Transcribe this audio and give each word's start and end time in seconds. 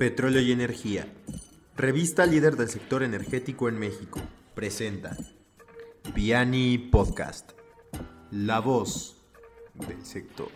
Petróleo 0.00 0.40
y 0.40 0.50
Energía. 0.50 1.06
Revista 1.76 2.24
líder 2.24 2.56
del 2.56 2.70
sector 2.70 3.02
energético 3.02 3.68
en 3.68 3.78
México. 3.78 4.18
Presenta 4.54 5.14
Piani 6.14 6.78
Podcast. 6.78 7.50
La 8.30 8.60
voz 8.60 9.22
del 9.74 10.02
sector. 10.06 10.48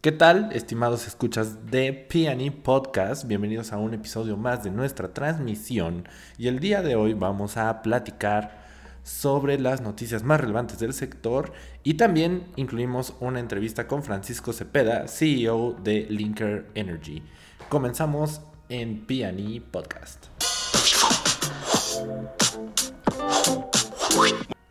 ¿Qué 0.00 0.12
tal, 0.12 0.50
estimados 0.52 1.06
escuchas 1.06 1.66
de 1.66 1.92
Piani 1.92 2.48
Podcast? 2.48 3.26
Bienvenidos 3.26 3.74
a 3.74 3.76
un 3.76 3.92
episodio 3.92 4.38
más 4.38 4.64
de 4.64 4.70
nuestra 4.70 5.12
transmisión. 5.12 6.08
Y 6.38 6.48
el 6.48 6.58
día 6.58 6.80
de 6.80 6.96
hoy 6.96 7.12
vamos 7.12 7.58
a 7.58 7.82
platicar 7.82 8.59
sobre 9.02 9.58
las 9.58 9.80
noticias 9.80 10.22
más 10.22 10.40
relevantes 10.40 10.78
del 10.78 10.92
sector 10.92 11.52
y 11.82 11.94
también 11.94 12.44
incluimos 12.56 13.14
una 13.20 13.40
entrevista 13.40 13.86
con 13.86 14.02
Francisco 14.02 14.52
Cepeda, 14.52 15.08
CEO 15.08 15.76
de 15.82 16.06
Linker 16.10 16.66
Energy. 16.74 17.22
Comenzamos 17.68 18.42
en 18.68 19.06
Piani 19.06 19.60
Podcast. 19.60 20.26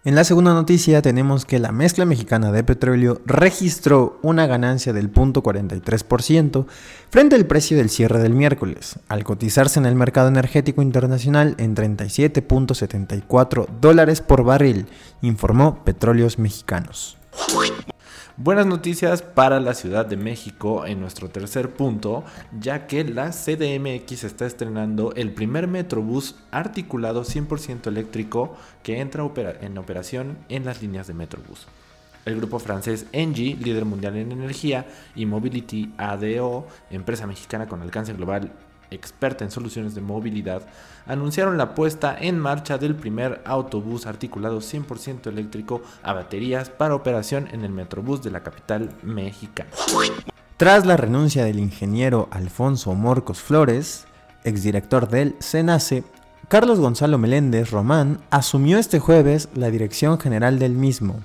En 0.05 0.15
la 0.15 0.23
segunda 0.23 0.53
noticia 0.53 1.01
tenemos 1.01 1.43
que 1.43 1.59
la 1.59 1.73
mezcla 1.73 2.05
mexicana 2.05 2.53
de 2.53 2.63
petróleo 2.63 3.19
registró 3.25 4.17
una 4.21 4.47
ganancia 4.47 4.93
del 4.93 5.11
0.43% 5.11 6.67
frente 7.09 7.35
al 7.35 7.45
precio 7.45 7.75
del 7.75 7.89
cierre 7.89 8.19
del 8.19 8.33
miércoles, 8.33 8.97
al 9.09 9.25
cotizarse 9.25 9.77
en 9.77 9.85
el 9.85 9.95
mercado 9.95 10.29
energético 10.29 10.81
internacional 10.81 11.55
en 11.57 11.75
37.74 11.75 13.67
dólares 13.81 14.21
por 14.21 14.45
barril, 14.45 14.87
informó 15.21 15.83
Petróleos 15.83 16.39
Mexicanos. 16.39 17.17
Buenas 18.41 18.67
noticias 18.67 19.21
para 19.21 19.59
la 19.59 19.73
Ciudad 19.73 20.05
de 20.05 20.15
México 20.15 20.85
en 20.85 21.01
nuestro 21.01 21.29
tercer 21.29 21.71
punto, 21.71 22.23
ya 22.57 22.87
que 22.87 23.03
la 23.03 23.31
CDMX 23.31 24.23
está 24.23 24.45
estrenando 24.45 25.13
el 25.17 25.33
primer 25.33 25.67
Metrobús 25.67 26.35
articulado 26.49 27.25
100% 27.25 27.87
eléctrico 27.87 28.55
que 28.81 29.01
entra 29.01 29.29
en 29.59 29.77
operación 29.77 30.37
en 30.47 30.63
las 30.63 30.81
líneas 30.81 31.07
de 31.07 31.15
Metrobús. 31.15 31.67
El 32.23 32.37
grupo 32.37 32.59
francés 32.59 33.07
Engie, 33.11 33.57
líder 33.57 33.83
mundial 33.83 34.15
en 34.15 34.31
energía, 34.31 34.87
y 35.17 35.25
Mobility 35.25 35.91
ADO, 35.97 36.65
empresa 36.91 37.27
mexicana 37.27 37.67
con 37.67 37.81
alcance 37.81 38.13
global 38.13 38.53
experta 38.91 39.43
en 39.43 39.51
soluciones 39.51 39.95
de 39.95 40.01
movilidad, 40.01 40.63
anunciaron 41.05 41.57
la 41.57 41.75
puesta 41.75 42.15
en 42.19 42.39
marcha 42.39 42.77
del 42.77 42.95
primer 42.95 43.41
autobús 43.45 44.05
articulado 44.05 44.59
100% 44.59 45.27
eléctrico 45.27 45.81
a 46.03 46.13
baterías 46.13 46.69
para 46.69 46.95
operación 46.95 47.47
en 47.51 47.63
el 47.63 47.71
Metrobús 47.71 48.21
de 48.21 48.31
la 48.31 48.43
capital 48.43 48.91
mexicana. 49.03 49.69
Tras 50.57 50.85
la 50.85 50.97
renuncia 50.97 51.45
del 51.45 51.59
ingeniero 51.59 52.27
Alfonso 52.31 52.93
Morcos 52.93 53.39
Flores, 53.39 54.05
exdirector 54.43 55.07
del 55.07 55.35
SENACE, 55.39 56.03
Carlos 56.49 56.79
Gonzalo 56.79 57.17
Meléndez 57.17 57.71
Román 57.71 58.19
asumió 58.31 58.77
este 58.77 58.99
jueves 58.99 59.49
la 59.53 59.69
dirección 59.69 60.19
general 60.19 60.59
del 60.59 60.73
mismo. 60.73 61.21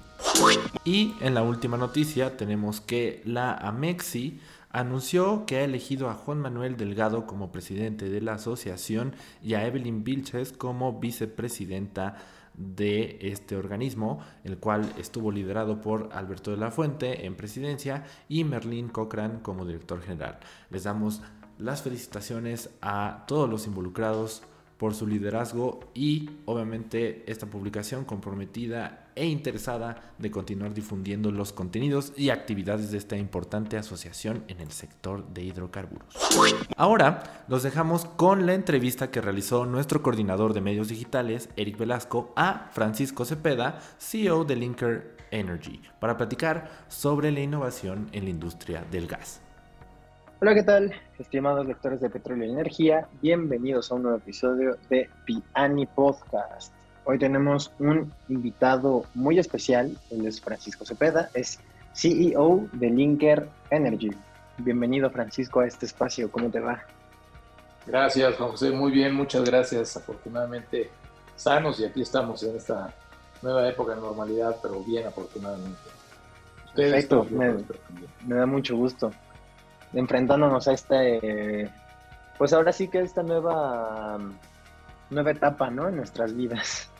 Y 0.84 1.14
en 1.20 1.34
la 1.34 1.42
última 1.42 1.76
noticia 1.78 2.36
tenemos 2.36 2.80
que 2.80 3.22
la 3.24 3.54
Amexi 3.54 4.38
anunció 4.74 5.46
que 5.46 5.58
ha 5.58 5.64
elegido 5.64 6.10
a 6.10 6.14
Juan 6.14 6.40
Manuel 6.40 6.76
Delgado 6.76 7.26
como 7.26 7.52
presidente 7.52 8.08
de 8.08 8.20
la 8.20 8.34
asociación 8.34 9.14
y 9.40 9.54
a 9.54 9.64
Evelyn 9.64 10.02
Vilches 10.02 10.52
como 10.52 10.98
vicepresidenta 10.98 12.16
de 12.54 13.18
este 13.20 13.56
organismo, 13.56 14.18
el 14.42 14.58
cual 14.58 14.92
estuvo 14.98 15.30
liderado 15.30 15.80
por 15.80 16.10
Alberto 16.12 16.50
de 16.50 16.56
la 16.56 16.72
Fuente 16.72 17.24
en 17.24 17.36
presidencia 17.36 18.02
y 18.28 18.42
Merlín 18.42 18.88
Cochran 18.88 19.38
como 19.40 19.64
director 19.64 20.02
general. 20.02 20.40
Les 20.70 20.82
damos 20.82 21.22
las 21.56 21.82
felicitaciones 21.82 22.70
a 22.82 23.24
todos 23.28 23.48
los 23.48 23.68
involucrados 23.68 24.42
por 24.76 24.92
su 24.94 25.06
liderazgo 25.06 25.80
y 25.94 26.30
obviamente 26.46 27.30
esta 27.30 27.46
publicación 27.46 28.04
comprometida 28.04 29.03
e 29.16 29.26
interesada 29.26 29.96
de 30.18 30.30
continuar 30.30 30.74
difundiendo 30.74 31.30
los 31.30 31.52
contenidos 31.52 32.12
y 32.16 32.30
actividades 32.30 32.90
de 32.90 32.98
esta 32.98 33.16
importante 33.16 33.76
asociación 33.76 34.44
en 34.48 34.60
el 34.60 34.70
sector 34.72 35.26
de 35.28 35.42
hidrocarburos. 35.42 36.14
Ahora 36.76 37.44
los 37.48 37.62
dejamos 37.62 38.04
con 38.04 38.46
la 38.46 38.54
entrevista 38.54 39.10
que 39.10 39.20
realizó 39.20 39.66
nuestro 39.66 40.02
coordinador 40.02 40.54
de 40.54 40.60
medios 40.60 40.88
digitales, 40.88 41.48
Eric 41.56 41.78
Velasco, 41.78 42.32
a 42.36 42.70
Francisco 42.72 43.24
Cepeda, 43.24 43.80
CEO 43.98 44.44
de 44.44 44.56
Linker 44.56 45.16
Energy, 45.30 45.80
para 46.00 46.16
platicar 46.16 46.70
sobre 46.88 47.30
la 47.30 47.40
innovación 47.40 48.08
en 48.12 48.24
la 48.24 48.30
industria 48.30 48.84
del 48.90 49.06
gas. 49.06 49.40
Hola, 50.40 50.54
¿qué 50.54 50.62
tal? 50.62 50.92
Estimados 51.18 51.66
lectores 51.66 52.00
de 52.00 52.10
Petróleo 52.10 52.46
y 52.48 52.52
Energía, 52.52 53.08
bienvenidos 53.22 53.90
a 53.90 53.94
un 53.94 54.02
nuevo 54.02 54.18
episodio 54.18 54.76
de 54.90 55.08
Piani 55.24 55.86
Podcast. 55.86 56.83
Hoy 57.04 57.18
tenemos 57.18 57.72
un 57.78 58.12
invitado 58.28 59.04
muy 59.14 59.38
especial, 59.38 59.96
él 60.10 60.26
es 60.26 60.40
Francisco 60.40 60.84
Cepeda, 60.84 61.30
es 61.34 61.60
CEO 61.94 62.66
de 62.72 62.90
Linker 62.90 63.48
Energy. 63.70 64.10
Bienvenido 64.58 65.10
Francisco 65.10 65.60
a 65.60 65.66
este 65.66 65.86
espacio, 65.86 66.30
¿cómo 66.30 66.50
te 66.50 66.60
va? 66.60 66.82
Gracias 67.86 68.36
Juan 68.36 68.50
José, 68.50 68.70
muy 68.70 68.90
bien, 68.90 69.14
muchas 69.14 69.44
gracias. 69.44 69.96
Afortunadamente 69.96 70.90
sanos 71.36 71.78
y 71.80 71.84
aquí 71.84 72.02
estamos 72.02 72.42
en 72.42 72.56
esta 72.56 72.94
nueva 73.42 73.68
época 73.68 73.94
de 73.94 74.00
normalidad, 74.00 74.56
pero 74.62 74.80
bien 74.80 75.06
afortunadamente. 75.06 75.78
Perfecto, 76.74 77.26
me 77.30 78.34
da 78.34 78.46
mucho 78.46 78.76
gusto 78.76 79.12
enfrentándonos 79.94 80.66
a 80.68 80.72
este, 80.72 81.70
pues 82.38 82.52
ahora 82.52 82.72
sí 82.72 82.88
que 82.88 83.00
esta 83.00 83.22
nueva, 83.22 84.18
nueva 85.10 85.30
etapa, 85.30 85.70
¿no? 85.70 85.88
En 85.88 85.96
nuestras 85.96 86.34
vidas. 86.34 86.90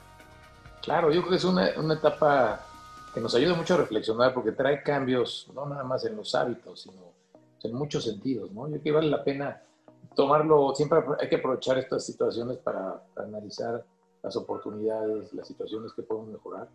Claro, 0.84 1.10
yo 1.10 1.20
creo 1.20 1.30
que 1.30 1.36
es 1.36 1.44
una, 1.44 1.70
una 1.78 1.94
etapa 1.94 2.60
que 3.14 3.20
nos 3.20 3.34
ayuda 3.34 3.54
mucho 3.54 3.74
a 3.74 3.78
reflexionar 3.78 4.34
porque 4.34 4.52
trae 4.52 4.82
cambios, 4.82 5.48
no 5.54 5.66
nada 5.66 5.84
más 5.84 6.04
en 6.04 6.16
los 6.16 6.34
hábitos, 6.34 6.82
sino 6.82 7.14
en 7.62 7.74
muchos 7.74 8.04
sentidos, 8.04 8.52
¿no? 8.52 8.66
Yo 8.66 8.72
creo 8.72 8.82
que 8.82 8.92
vale 8.92 9.08
la 9.08 9.24
pena 9.24 9.62
tomarlo, 10.14 10.74
siempre 10.74 10.98
hay 11.20 11.28
que 11.28 11.36
aprovechar 11.36 11.78
estas 11.78 12.04
situaciones 12.04 12.58
para, 12.58 13.02
analizar 13.16 13.84
las 14.22 14.36
oportunidades, 14.36 15.32
las 15.32 15.46
situaciones 15.46 15.92
que 15.92 16.02
podemos 16.02 16.30
mejorar. 16.30 16.68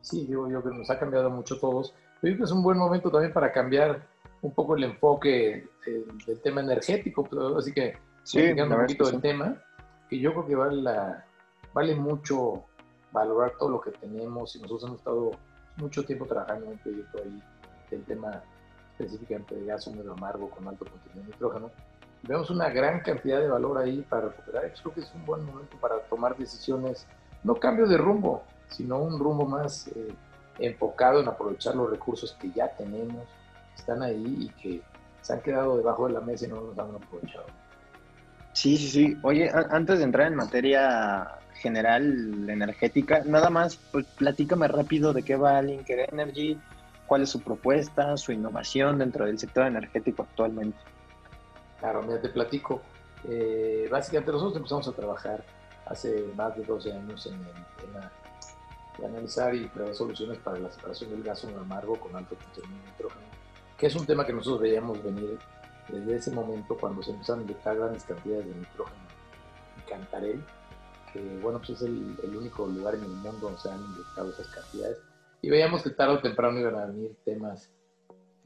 Sí, 0.00 0.26
digo 0.26 0.48
yo 0.50 0.62
que 0.62 0.70
nos 0.70 0.88
ha 0.90 0.98
cambiado 0.98 1.30
mucho 1.30 1.58
todos, 1.58 1.94
pero 2.20 2.32
yo 2.32 2.36
creo 2.36 2.38
que 2.38 2.44
es 2.44 2.52
un 2.52 2.62
buen 2.62 2.78
momento 2.78 3.10
también 3.10 3.32
para 3.32 3.52
cambiar 3.52 4.06
un 4.42 4.52
poco 4.52 4.76
el 4.76 4.84
enfoque 4.84 5.68
del, 5.86 6.40
tema 6.40 6.60
energético, 6.60 7.24
pero 7.24 7.58
así 7.58 7.72
que 7.72 7.96
sí, 8.22 8.40
un 8.40 8.68
poquito 8.68 9.10
del 9.10 9.20
tema, 9.20 9.62
que 10.08 10.18
yo 10.18 10.32
creo 10.32 10.46
que 10.46 10.54
vale, 10.54 10.82
la, 10.82 11.24
vale 11.72 11.94
mucho 11.94 12.64
valorar 13.14 13.52
todo 13.58 13.70
lo 13.70 13.80
que 13.80 13.92
tenemos 13.92 14.54
y 14.56 14.58
nosotros 14.60 14.84
hemos 14.84 14.98
estado 14.98 15.30
mucho 15.76 16.04
tiempo 16.04 16.26
trabajando 16.26 16.66
en 16.66 16.72
un 16.72 16.78
proyecto 16.78 17.18
ahí 17.22 17.42
del 17.90 18.04
tema 18.04 18.42
específicamente 18.98 19.54
de 19.54 19.66
gas 19.66 19.86
húmedo 19.86 20.12
amargo 20.12 20.50
con 20.50 20.66
alto 20.66 20.84
contenido 20.84 21.22
de 21.22 21.26
nitrógeno. 21.28 21.70
Vemos 22.22 22.50
una 22.50 22.68
gran 22.70 23.00
cantidad 23.00 23.40
de 23.40 23.48
valor 23.48 23.78
ahí 23.78 24.02
para 24.02 24.28
recuperar. 24.28 24.72
Creo 24.72 24.94
que 24.94 25.00
es 25.00 25.14
un 25.14 25.24
buen 25.24 25.44
momento 25.44 25.76
para 25.80 26.00
tomar 26.00 26.36
decisiones, 26.36 27.06
no 27.44 27.54
cambio 27.54 27.86
de 27.86 27.96
rumbo, 27.96 28.42
sino 28.68 28.98
un 28.98 29.18
rumbo 29.18 29.46
más 29.46 29.88
eh, 29.88 30.14
enfocado 30.58 31.20
en 31.20 31.28
aprovechar 31.28 31.76
los 31.76 31.90
recursos 31.90 32.32
que 32.40 32.50
ya 32.50 32.68
tenemos, 32.76 33.24
están 33.76 34.02
ahí 34.02 34.36
y 34.40 34.48
que 34.60 34.82
se 35.20 35.32
han 35.32 35.40
quedado 35.40 35.76
debajo 35.76 36.08
de 36.08 36.14
la 36.14 36.20
mesa 36.20 36.46
y 36.46 36.48
no 36.48 36.60
los 36.60 36.78
han 36.78 36.94
aprovechado. 36.94 37.46
Sí, 38.54 38.76
sí, 38.78 38.88
sí. 38.88 39.18
Oye, 39.22 39.50
antes 39.52 39.98
de 39.98 40.04
entrar 40.04 40.28
en 40.28 40.36
materia 40.36 41.38
general 41.54 42.48
energética, 42.48 43.22
nada 43.26 43.50
más, 43.50 43.76
pues 43.76 44.06
platícame 44.16 44.68
rápido 44.68 45.12
de 45.12 45.22
qué 45.22 45.36
va 45.36 45.60
Linker 45.60 46.08
Energy, 46.12 46.58
cuál 47.06 47.22
es 47.22 47.30
su 47.30 47.40
propuesta, 47.40 48.16
su 48.16 48.32
innovación 48.32 48.98
dentro 48.98 49.26
del 49.26 49.38
sector 49.38 49.66
energético 49.66 50.22
actualmente. 50.22 50.78
Claro, 51.80 52.02
mira, 52.02 52.22
te 52.22 52.28
platico. 52.28 52.80
Eh, 53.28 53.88
básicamente 53.90 54.32
nosotros 54.32 54.56
empezamos 54.56 54.88
a 54.88 54.92
trabajar 54.92 55.44
hace 55.86 56.24
más 56.36 56.56
de 56.56 56.64
12 56.64 56.92
años 56.92 57.26
en 57.26 57.34
el 57.34 57.90
tema 57.92 58.10
de 58.98 59.06
analizar 59.06 59.54
y 59.54 59.68
crear 59.68 59.94
soluciones 59.94 60.38
para 60.38 60.58
la 60.60 60.70
separación 60.70 61.10
del 61.10 61.22
gas 61.22 61.44
amargo 61.44 61.98
con 61.98 62.14
alto 62.14 62.36
contenido 62.36 62.80
de 62.80 62.90
nitrógeno 62.90 63.34
que 63.76 63.86
es 63.86 63.96
un 63.96 64.06
tema 64.06 64.24
que 64.24 64.32
nosotros 64.32 64.62
veíamos 64.62 65.02
venir 65.02 65.38
desde 65.88 66.16
ese 66.16 66.30
momento 66.30 66.76
cuando 66.78 67.02
se 67.02 67.10
empezaron 67.10 67.40
a 67.40 67.44
inyectar 67.44 67.76
grandes 67.76 68.04
cantidades 68.04 68.46
de 68.46 68.54
nitrógeno 68.54 69.04
en 69.76 69.82
Cantarell, 69.88 70.44
que 71.12 71.38
bueno, 71.40 71.58
pues 71.58 71.70
es 71.70 71.82
el, 71.82 72.36
único 72.36 72.66
lugar 72.66 72.94
en 72.94 73.04
el 73.04 73.08
mundo 73.08 73.38
donde 73.40 73.60
se 73.60 73.70
han 73.70 73.80
inyectado 73.84 74.30
esas 74.30 74.48
cantidades. 74.48 74.98
Y 75.42 75.50
veíamos 75.50 75.82
que 75.82 75.90
tarde 75.90 76.14
o 76.14 76.20
temprano 76.20 76.58
iban 76.58 76.76
a 76.76 76.86
venir 76.86 77.16
temas, 77.24 77.70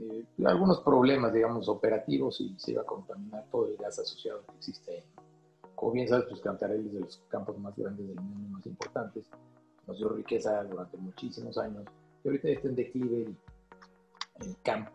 eh, 0.01 0.25
algunos 0.45 0.81
problemas, 0.81 1.33
digamos, 1.33 1.69
operativos 1.69 2.41
y 2.41 2.55
se 2.59 2.73
iba 2.73 2.83
a 2.83 2.87
contaminar 2.87 3.45
todo 3.51 3.69
el 3.69 3.77
gas 3.77 3.99
asociado 3.99 4.45
que 4.47 4.57
existe 4.57 4.93
ahí. 4.93 5.05
Como 5.75 5.93
bien 5.93 6.09
sabes, 6.09 6.27
pues 6.29 6.41
Cantarell 6.41 6.87
es 6.87 6.93
de 6.93 7.01
los 7.01 7.23
campos 7.29 7.57
más 7.59 7.77
grandes 7.77 8.07
del 8.07 8.21
mundo, 8.21 8.49
más 8.59 8.67
importantes. 8.67 9.25
nos 9.87 9.97
dio 9.97 10.09
riqueza 10.09 10.65
durante 10.65 10.97
muchísimos 10.97 11.57
años, 11.57 11.85
y 12.23 12.29
ahorita 12.29 12.49
está 12.49 12.69
en 12.69 12.75
declive 12.75 13.17
el, 13.23 13.37
el 14.41 14.57
campo. 14.63 14.91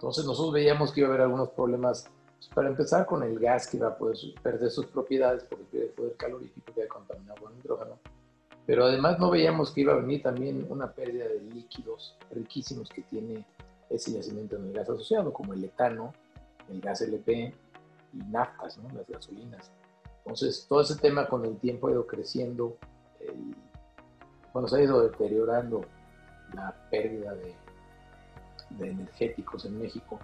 Entonces 0.00 0.24
nosotros 0.24 0.54
veíamos 0.54 0.92
que 0.92 1.00
iba 1.00 1.10
a 1.10 1.12
haber 1.12 1.20
algunos 1.24 1.50
problemas, 1.50 2.06
pues, 2.38 2.48
para 2.54 2.68
empezar 2.68 3.04
con 3.04 3.22
el 3.22 3.38
gas 3.38 3.66
que 3.66 3.76
iba 3.76 3.88
a 3.88 3.98
poder 3.98 4.16
perder 4.42 4.70
sus 4.70 4.86
propiedades 4.86 5.44
porque 5.44 5.64
pierde 5.66 5.88
poder 5.88 6.16
calorífico 6.16 6.72
que 6.72 6.84
ha 6.84 6.88
contaminado 6.88 7.38
con 7.42 7.54
hidrógeno, 7.58 7.98
pero 8.64 8.86
además 8.86 9.18
no 9.18 9.28
veíamos 9.28 9.72
que 9.72 9.82
iba 9.82 9.92
a 9.92 9.96
venir 9.96 10.22
también 10.22 10.66
una 10.70 10.90
pérdida 10.90 11.28
de 11.28 11.42
líquidos 11.42 12.16
riquísimos 12.30 12.88
que 12.88 13.02
tiene 13.02 13.44
ese 13.90 14.12
yacimiento 14.12 14.56
en 14.56 14.68
el 14.68 14.72
gas 14.72 14.88
asociado, 14.88 15.34
como 15.34 15.52
el 15.52 15.62
etano, 15.62 16.14
el 16.70 16.80
gas 16.80 17.02
LP 17.02 17.54
y 18.14 18.16
naftas, 18.30 18.78
¿no? 18.78 18.88
las 18.96 19.06
gasolinas. 19.06 19.70
Entonces, 20.24 20.64
todo 20.66 20.80
ese 20.80 20.96
tema 20.96 21.26
con 21.26 21.44
el 21.44 21.58
tiempo 21.58 21.88
ha 21.88 21.90
ido 21.90 22.06
creciendo, 22.06 22.78
bueno, 24.54 24.66
se 24.66 24.78
ha 24.78 24.82
ido 24.82 25.02
deteriorando 25.02 25.82
la 26.54 26.74
pérdida 26.90 27.34
de, 27.34 27.54
de 28.70 28.90
energéticos 28.90 29.64
en 29.64 29.80
México, 29.80 30.18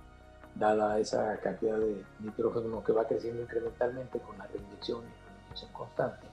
dada 0.55 0.99
esa 0.99 1.39
cantidad 1.41 1.79
de 1.79 2.03
nitrógeno 2.21 2.83
que 2.83 2.93
va 2.93 3.07
creciendo 3.07 3.43
incrementalmente 3.43 4.19
con 4.21 4.39
la 4.39 4.47
reinyección 4.47 5.01
y 5.01 5.29
reinyección 5.29 5.73
constante. 5.73 6.27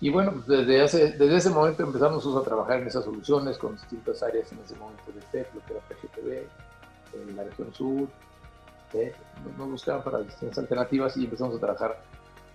Y 0.00 0.10
bueno, 0.10 0.32
pues, 0.32 0.46
desde, 0.46 0.82
hace, 0.82 1.12
desde 1.12 1.36
ese 1.36 1.50
momento 1.50 1.82
empezamos 1.82 2.26
a 2.36 2.42
trabajar 2.42 2.80
en 2.80 2.88
esas 2.88 3.04
soluciones 3.04 3.58
con 3.58 3.74
distintas 3.74 4.22
áreas 4.22 4.50
en 4.52 4.58
ese 4.58 4.76
momento 4.76 5.04
de 5.12 5.20
TEP, 5.32 5.54
lo 5.54 5.64
que 5.64 5.72
era 5.72 5.82
PGTB, 5.88 7.28
en 7.28 7.36
la 7.36 7.44
región 7.44 7.72
sur, 7.72 8.08
TEP, 8.92 9.14
nos 9.56 9.70
buscaban 9.70 10.02
para 10.02 10.20
distintas 10.20 10.58
alternativas 10.58 11.16
y 11.16 11.24
empezamos 11.24 11.56
a 11.56 11.60
trabajar 11.60 12.02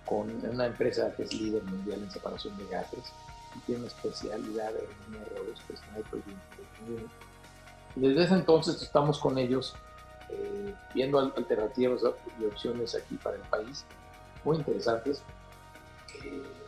con 0.04 0.30
una 0.44 0.66
empresa 0.66 1.12
que 1.16 1.22
es 1.24 1.32
líder 1.34 1.62
mundial 1.64 2.02
en 2.02 2.10
separación 2.10 2.56
de 2.56 2.66
gases 2.66 3.12
y 3.56 3.58
tiene 3.60 3.80
una 3.82 3.88
especialidad 3.88 4.70
en 4.70 5.14
errores, 5.14 5.58
que 5.66 5.74
es 5.74 5.80
Desde 7.96 8.24
ese 8.24 8.34
entonces 8.34 8.82
estamos 8.82 9.18
con 9.18 9.38
ellos 9.38 9.74
eh, 10.30 10.74
viendo 10.94 11.18
alternativas 11.18 12.02
y 12.40 12.44
opciones 12.44 12.94
aquí 12.94 13.16
para 13.16 13.36
el 13.36 13.42
país 13.42 13.84
muy 14.44 14.56
interesantes. 14.56 15.22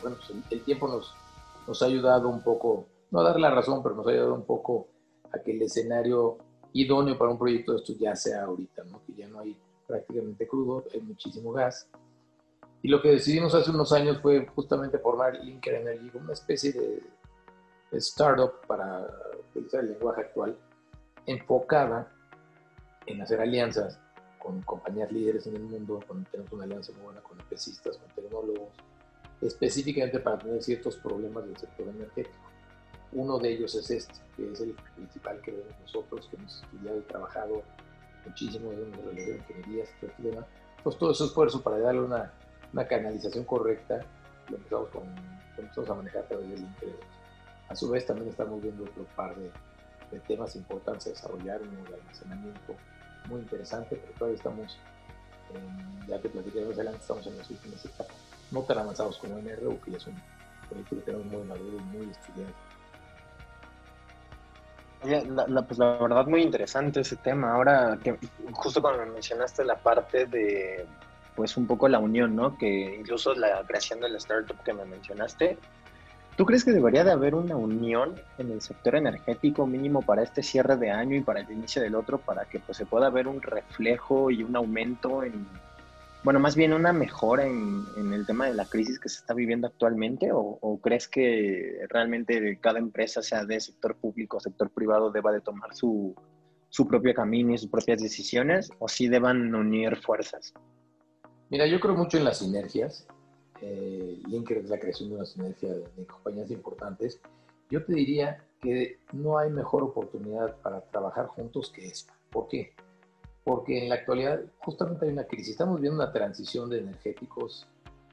Bueno, 0.00 0.16
pues 0.16 0.30
el, 0.50 0.62
tiempo 0.62 0.88
nos, 0.88 1.82
ha 1.82 1.86
ayudado 1.86 2.28
un 2.28 2.42
poco, 2.42 2.86
no 3.10 3.20
a 3.20 3.24
dar 3.24 3.38
la 3.38 3.50
razón, 3.50 3.82
pero 3.82 3.94
nos 3.94 4.06
ha 4.06 4.10
ayudado 4.10 4.34
un 4.34 4.44
poco 4.44 4.88
a 5.32 5.38
que 5.38 5.52
el 5.52 5.62
escenario 5.62 6.38
idóneo 6.72 7.18
para 7.18 7.30
un 7.30 7.38
proyecto 7.38 7.72
de 7.72 7.78
esto 7.78 7.92
ya 7.98 8.16
sea 8.16 8.44
ahorita, 8.44 8.82
que 9.06 9.14
ya 9.14 9.28
no 9.28 9.40
hay 9.40 9.56
prácticamente 9.86 10.46
crudo, 10.46 10.84
hay 10.92 11.00
muchísimo 11.00 11.52
gas. 11.52 11.88
Y 12.82 12.88
lo 12.88 13.00
que 13.00 13.10
decidimos 13.10 13.54
hace 13.54 13.70
unos 13.70 13.92
años 13.92 14.20
fue 14.20 14.46
justamente 14.46 14.98
formar 14.98 15.36
Linker 15.36 15.74
Energy 15.74 16.10
una 16.14 16.32
especie 16.32 16.72
de, 16.72 17.02
startup 17.92 18.66
para 18.66 19.06
utilizar 19.50 19.80
el 19.80 19.90
lenguaje 19.90 20.22
actual, 20.22 20.56
enfocada 21.26 22.08
en 23.06 23.22
hacer 23.22 23.40
alianzas 23.40 23.98
con 24.38 24.60
compañías 24.62 25.10
líderes 25.12 25.46
en 25.46 25.56
el 25.56 25.62
mundo, 25.62 26.00
con, 26.06 26.24
tenemos 26.24 26.52
una 26.52 26.64
alianza 26.64 26.92
muy 26.92 27.02
buena 27.02 27.20
con 27.20 27.38
empresistas, 27.38 27.96
con 27.96 28.08
tecnólogos, 28.10 28.70
específicamente 29.40 30.18
para 30.18 30.38
tener 30.38 30.62
ciertos 30.62 30.96
problemas 30.96 31.44
del 31.44 31.56
sector 31.56 31.88
energético. 31.88 32.36
Uno 33.12 33.38
de 33.38 33.52
ellos 33.52 33.74
es 33.74 33.90
este, 33.90 34.14
que 34.36 34.50
es 34.50 34.60
el 34.60 34.74
principal 34.96 35.40
que 35.42 35.52
vemos 35.52 35.74
nosotros, 35.80 36.28
que 36.28 36.36
hemos 36.36 36.62
estudiado 36.62 36.98
y 36.98 37.02
trabajado 37.02 37.62
muchísimo 38.26 38.72
en 38.72 38.90
de 39.14 39.36
ingeniería, 39.36 39.84
todo 40.00 40.46
Pues 40.82 40.98
todo 40.98 41.10
ese 41.12 41.24
esfuerzo 41.24 41.62
para 41.62 41.78
darle 41.78 42.00
una, 42.00 42.32
una 42.72 42.86
canalización 42.86 43.44
correcta, 43.44 44.00
lo 44.48 44.56
empezamos, 44.56 44.88
con, 44.88 45.02
lo 45.56 45.62
empezamos 45.62 45.90
a 45.90 45.94
manejar 45.94 46.22
a 46.24 46.28
través 46.28 46.50
del 46.50 46.60
interés. 46.60 46.96
A 47.68 47.76
su 47.76 47.90
vez 47.90 48.06
también 48.06 48.28
estamos 48.28 48.60
viendo 48.62 48.84
otro 48.84 49.04
par 49.14 49.36
de, 49.36 49.50
de 50.12 50.20
temas 50.20 50.54
importantes 50.56 51.06
a 51.06 51.10
desarrollar, 51.10 51.60
de 51.60 51.94
almacenamiento 51.94 52.74
muy 53.28 53.40
interesante, 53.40 53.96
pero 53.96 54.12
todavía 54.18 54.36
estamos, 54.36 54.78
en, 55.54 56.06
ya 56.06 56.18
te 56.18 56.28
platiqué 56.28 56.64
más 56.64 56.74
adelante, 56.74 57.00
estamos 57.00 57.26
en 57.26 57.38
las 57.38 57.50
últimas 57.50 57.84
etapas 57.84 58.16
no 58.52 58.62
tan 58.62 58.78
avanzados 58.78 59.18
como 59.18 59.38
NRU, 59.38 59.80
que 59.80 59.92
ya 59.92 59.98
son 59.98 60.14
proyectos 60.68 60.98
que 60.98 61.04
tenemos 61.04 61.26
muy 61.26 61.42
maduros 61.42 61.80
y 61.80 61.96
muy 61.96 62.10
estudiados. 62.10 62.54
La, 65.50 65.62
pues 65.62 65.78
la 65.78 65.98
verdad 65.98 66.26
muy 66.26 66.42
interesante 66.42 67.00
ese 67.00 67.16
tema. 67.16 67.54
Ahora 67.54 67.98
que 68.00 68.16
justo 68.52 68.80
cuando 68.80 69.04
mencionaste 69.06 69.64
la 69.64 69.76
parte 69.76 70.26
de 70.26 70.86
pues 71.34 71.56
un 71.56 71.66
poco 71.66 71.88
la 71.88 71.98
unión, 71.98 72.36
¿no? 72.36 72.56
Que 72.56 72.96
incluso 73.00 73.34
la 73.34 73.64
creación 73.66 74.00
de 74.00 74.10
la 74.10 74.18
startup 74.18 74.62
que 74.62 74.72
me 74.72 74.84
mencionaste, 74.84 75.58
¿tú 76.36 76.46
crees 76.46 76.64
que 76.64 76.72
debería 76.72 77.04
de 77.04 77.12
haber 77.12 77.34
una 77.34 77.56
unión 77.56 78.14
en 78.38 78.50
el 78.50 78.60
sector 78.60 78.94
energético 78.96 79.66
mínimo 79.66 80.02
para 80.02 80.22
este 80.22 80.42
cierre 80.42 80.76
de 80.76 80.90
año 80.90 81.16
y 81.16 81.20
para 81.20 81.40
el 81.40 81.50
inicio 81.50 81.82
del 81.82 81.94
otro 81.94 82.18
para 82.18 82.44
que 82.44 82.58
pues 82.60 82.78
se 82.78 82.86
pueda 82.86 83.10
ver 83.10 83.28
un 83.28 83.42
reflejo 83.42 84.30
y 84.30 84.42
un 84.42 84.56
aumento 84.56 85.22
en 85.22 85.46
bueno, 86.24 86.38
más 86.38 86.54
bien 86.54 86.72
una 86.72 86.92
mejora 86.92 87.44
en, 87.46 87.84
el 88.12 88.24
tema 88.26 88.46
de 88.46 88.54
la 88.54 88.64
crisis 88.64 89.00
que 89.00 89.08
se 89.08 89.18
está 89.18 89.34
viviendo 89.34 89.66
actualmente 89.66 90.30
o, 90.32 90.78
crees 90.80 91.08
que 91.08 91.80
realmente 91.88 92.58
cada 92.60 92.78
empresa, 92.78 93.22
sea 93.22 93.44
de 93.44 93.58
sector 93.58 93.96
público 93.96 94.36
o 94.36 94.40
sector 94.40 94.70
privado, 94.70 95.10
deba 95.10 95.32
de 95.32 95.40
tomar 95.40 95.74
su, 95.74 96.14
su 96.68 96.86
propio 96.86 97.12
camino 97.12 97.52
y 97.52 97.58
sus 97.58 97.68
propias 97.68 98.00
decisiones 98.00 98.70
o 98.78 98.88
si 98.88 99.08
deban 99.08 99.52
unir 99.52 99.96
fuerzas? 99.96 100.54
Mira, 101.50 101.66
yo 101.66 101.80
creo 101.80 101.96
mucho 101.96 102.18
en 102.18 102.24
las 102.24 102.38
sinergias. 102.38 103.06
Eh, 103.62 104.20
Linker 104.26 104.58
es 104.58 104.68
la 104.68 104.78
creación 104.78 105.08
de 105.08 105.14
una 105.16 105.24
sinergia 105.24 105.72
de 105.72 106.06
compañías 106.06 106.50
importantes. 106.50 107.20
Yo 107.70 107.84
te 107.84 107.94
diría 107.94 108.44
que 108.60 108.98
no 109.12 109.38
hay 109.38 109.50
mejor 109.50 109.82
oportunidad 109.82 110.56
para 110.60 110.82
trabajar 110.82 111.26
juntos 111.28 111.70
que 111.70 111.86
esta. 111.86 112.12
¿Por 112.30 112.48
qué? 112.48 112.74
porque 113.44 113.82
en 113.82 113.88
la 113.88 113.96
actualidad 113.96 114.40
justamente 114.58 115.06
hay 115.06 115.12
una 115.12 115.24
crisis. 115.24 115.50
Estamos 115.50 115.80
viendo 115.80 116.02
una 116.02 116.12
transición 116.12 116.70
de 116.70 116.78
energéticos 116.78 117.66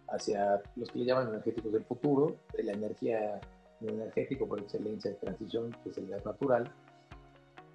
hacia 0.09 0.61
los 0.75 0.89
que 0.89 0.99
le 0.99 1.05
llaman 1.05 1.29
energéticos 1.29 1.71
del 1.71 1.83
futuro, 1.83 2.35
de 2.55 2.63
la 2.63 2.73
energía 2.73 3.39
de 3.79 3.93
energético 3.93 4.47
por 4.47 4.59
excelencia 4.59 5.11
de 5.11 5.17
transición, 5.17 5.75
que 5.83 5.89
es 5.89 5.97
el 5.97 6.07
gas 6.07 6.25
natural. 6.25 6.71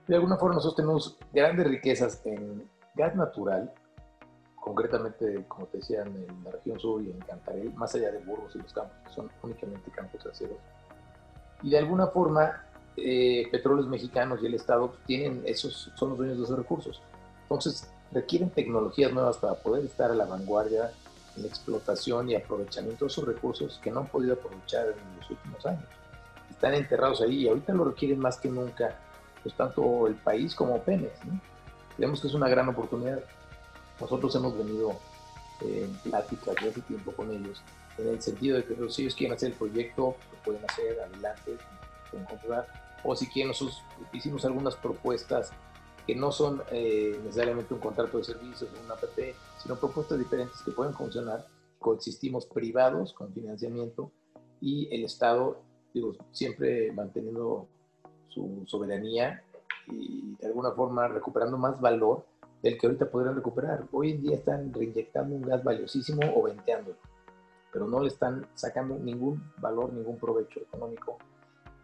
De 0.09 0.17
alguna 0.17 0.37
forma 0.37 0.57
nosotros 0.57 0.77
tenemos 0.77 1.19
grandes 1.33 1.67
riquezas 1.67 2.21
en 2.27 2.69
gas 2.95 3.15
natural, 3.15 3.73
concretamente, 4.65 5.45
como 5.47 5.67
te 5.67 5.77
decía, 5.77 6.03
en 6.03 6.27
la 6.43 6.51
región 6.51 6.81
sur 6.81 7.03
y 7.03 7.11
en 7.11 7.19
Cantarell, 7.19 7.75
más 7.75 7.95
allá 7.95 8.11
de 8.11 8.19
Burgos 8.21 8.55
y 8.55 8.59
los 8.61 8.73
campos, 8.73 8.97
que 9.07 9.13
son 9.13 9.31
únicamente 9.43 9.91
campos 9.91 10.25
aceros. 10.25 10.57
Y 11.63 11.69
de 11.69 11.79
alguna 11.79 12.07
forma, 12.07 12.65
eh, 12.97 13.47
petróleos 13.53 13.87
mexicanos 13.89 14.41
y 14.43 14.47
el 14.47 14.55
Estado 14.55 14.95
tienen 15.05 15.43
esos, 15.45 15.93
son 15.97 16.11
los 16.11 16.19
dueños 16.19 16.39
de 16.39 16.45
esos 16.45 16.57
recursos. 16.57 17.03
Entonces, 17.43 17.91
requieren 18.11 18.49
tecnologías 18.49 19.13
nuevas 19.13 19.37
para 19.37 19.53
poder 19.53 19.85
estar 19.85 20.11
a 20.11 20.15
la 20.15 20.25
vanguardia 20.25 20.91
en 21.37 21.43
la 21.43 21.49
explotación 21.49 22.31
y 22.31 22.35
aprovechamiento 22.35 23.05
de 23.05 23.11
esos 23.11 23.25
recursos 23.27 23.79
que 23.83 23.91
no 23.91 24.01
han 24.01 24.07
podido 24.07 24.33
aprovechar 24.33 24.87
en 24.87 25.19
los 25.19 25.29
últimos 25.29 25.67
años. 25.67 25.85
Están 26.49 26.73
enterrados 26.73 27.21
ahí 27.21 27.43
y 27.43 27.49
ahorita 27.49 27.75
lo 27.75 27.85
requieren 27.85 28.19
más 28.19 28.39
que 28.39 28.49
nunca, 28.49 28.99
pues 29.43 29.55
tanto 29.55 30.07
el 30.07 30.15
país 30.15 30.55
como 30.55 30.81
Pemex. 30.81 31.13
Creemos 31.97 32.23
que 32.23 32.29
es 32.29 32.35
una 32.35 32.49
gran 32.49 32.67
oportunidad. 32.71 33.21
Nosotros 34.01 34.35
hemos 34.35 34.57
venido 34.57 34.97
en 35.61 35.93
pláticas 35.99 36.55
de 36.61 36.71
hace 36.71 36.81
tiempo 36.83 37.13
con 37.13 37.31
ellos, 37.31 37.63
en 37.99 38.09
el 38.09 38.21
sentido 38.21 38.57
de 38.57 38.65
que 38.65 38.75
si 38.91 39.03
ellos 39.03 39.15
quieren 39.15 39.37
hacer 39.37 39.53
el 39.53 39.57
proyecto, 39.57 40.17
lo 40.33 40.39
pueden 40.45 40.65
hacer 40.69 41.01
adelante, 41.01 41.57
pueden 42.11 42.27
comprar, 42.27 42.67
o 43.05 43.15
si 43.15 43.27
quieren, 43.27 43.49
nosotros 43.49 43.83
hicimos 44.13 44.45
algunas 44.45 44.75
propuestas 44.77 45.53
que 46.07 46.15
no 46.15 46.33
son 46.33 46.63
eh, 46.71 47.19
necesariamente 47.23 47.75
un 47.75 47.81
contrato 47.81 48.19
de 48.19 48.25
servicios 48.25 48.71
o 48.71 48.85
una 48.85 48.95
APP, 48.95 49.35
sino 49.63 49.77
propuestas 49.77 50.19
diferentes 50.19 50.61
que 50.63 50.71
pueden 50.71 50.95
funcionar. 50.95 51.47
Coexistimos 51.79 52.47
privados 52.47 53.13
con 53.13 53.33
financiamiento 53.33 54.11
y 54.61 54.89
el 54.95 55.05
Estado, 55.05 55.61
digo, 55.93 56.15
siempre 56.33 56.93
manteniendo 56.93 57.69
su 58.29 58.65
soberanía 58.67 59.43
y 59.87 60.35
de 60.41 60.47
alguna 60.47 60.73
forma 60.73 61.09
recuperando 61.09 61.59
más 61.59 61.81
valor 61.81 62.27
del 62.65 62.79
que 62.79 62.87
ahorita 62.87 63.11
podrían 63.11 63.37
recuperar. 63.37 63.85
Hoy 63.93 64.13
en 64.13 64.23
día 64.23 64.37
están 64.37 64.73
reinyectando 64.73 65.37
un 65.37 65.43
gas 65.43 65.63
valiosísimo 65.63 66.23
o 66.35 66.45
venteándolo, 66.45 66.97
pero 67.71 67.87
no 67.87 68.01
le 68.01 68.09
están 68.09 68.47
sacando 68.55 68.99
ningún 68.99 69.53
valor, 69.59 69.93
ningún 69.93 70.19
provecho 70.19 70.61
económico. 70.61 71.19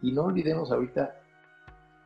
Y 0.01 0.11
no 0.11 0.23
olvidemos 0.23 0.71
ahorita 0.71 1.21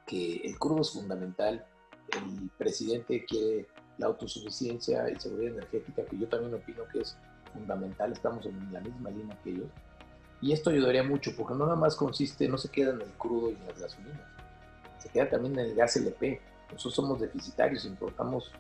que 0.06 0.42
el 0.44 0.60
crudo 0.60 0.82
es 0.82 0.92
fundamental 0.92 1.66
el 2.14 2.50
presidente 2.58 3.26
quiere 3.26 3.66
la 3.98 4.08
autosuficiencia 4.08 5.10
y 5.10 5.16
seguridad 5.20 5.54
energética, 5.54 6.06
que 6.06 6.18
yo 6.18 6.28
también 6.28 6.54
opino 6.54 6.84
que 6.92 7.00
es 7.00 7.18
fundamental, 7.54 8.12
estamos 8.12 8.46
en 8.46 8.74
la 8.74 8.82
misma 8.82 9.10
línea 9.10 9.40
que 9.42 9.52
ellos. 9.52 9.70
Y 10.42 10.52
esto 10.52 10.70
ayudaría 10.70 11.02
mucho, 11.02 11.32
porque 11.36 11.54
no 11.54 11.66
nada 11.66 11.78
más 11.78 11.96
consiste, 11.96 12.48
no 12.50 12.58
se 12.58 12.70
queda 12.70 12.92
en 12.92 13.02
el 13.02 13.12
crudo 13.14 13.52
y 13.52 13.56
en 13.56 13.66
las 13.68 13.80
gasolinas, 13.80 14.22
se 15.00 15.10
queda 15.10 15.30
también 15.30 15.58
en 15.58 15.66
el 15.68 15.76
gas 15.76 15.96
LP. 15.96 16.42
Nosotros 16.72 16.94
somos 16.94 17.22
deficitarios, 17.22 17.86
importamos 17.86 18.52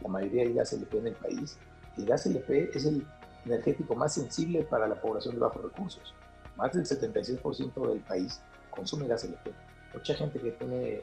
la 0.00 0.08
mayoría 0.08 0.44
del 0.44 0.54
gas 0.54 0.72
LP 0.72 0.98
en 0.98 1.06
el 1.08 1.14
país. 1.14 1.58
El 1.96 2.06
gas 2.06 2.26
LP 2.26 2.70
es 2.74 2.84
el 2.86 3.06
energético 3.44 3.94
más 3.94 4.14
sensible 4.14 4.62
para 4.62 4.86
la 4.88 5.00
población 5.00 5.34
de 5.34 5.40
bajos 5.40 5.62
recursos. 5.62 6.14
Más 6.56 6.72
del 6.72 6.84
76% 6.84 7.88
del 7.88 8.00
país 8.00 8.40
consume 8.70 9.06
gas 9.06 9.24
LP. 9.24 9.52
Mucha 9.92 10.14
gente 10.14 10.40
que 10.40 10.50
tiene 10.52 11.02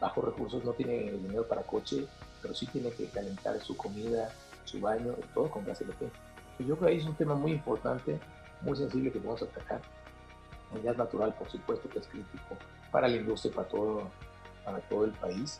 bajos 0.00 0.24
recursos 0.24 0.64
no 0.64 0.72
tiene 0.72 1.12
dinero 1.12 1.46
para 1.46 1.62
coche, 1.62 2.06
pero 2.40 2.54
sí 2.54 2.66
tiene 2.66 2.90
que 2.90 3.06
calentar 3.06 3.60
su 3.60 3.76
comida, 3.76 4.30
su 4.64 4.80
baño, 4.80 5.14
todo 5.34 5.50
con 5.50 5.64
gas 5.64 5.80
LP. 5.80 6.10
yo 6.58 6.76
creo 6.76 6.78
que 6.78 6.86
ahí 6.86 6.98
es 6.98 7.06
un 7.06 7.14
tema 7.14 7.34
muy 7.34 7.52
importante, 7.52 8.18
muy 8.62 8.76
sensible 8.76 9.12
que 9.12 9.18
podemos 9.18 9.42
atacar. 9.42 9.80
El 10.74 10.82
gas 10.82 10.96
natural, 10.96 11.34
por 11.34 11.50
supuesto, 11.50 11.88
que 11.88 11.98
es 11.98 12.06
crítico 12.06 12.56
para 12.90 13.08
la 13.08 13.16
industria, 13.16 13.54
para 13.54 13.68
todo, 13.68 14.10
para 14.64 14.78
todo 14.80 15.04
el 15.04 15.12
país. 15.12 15.58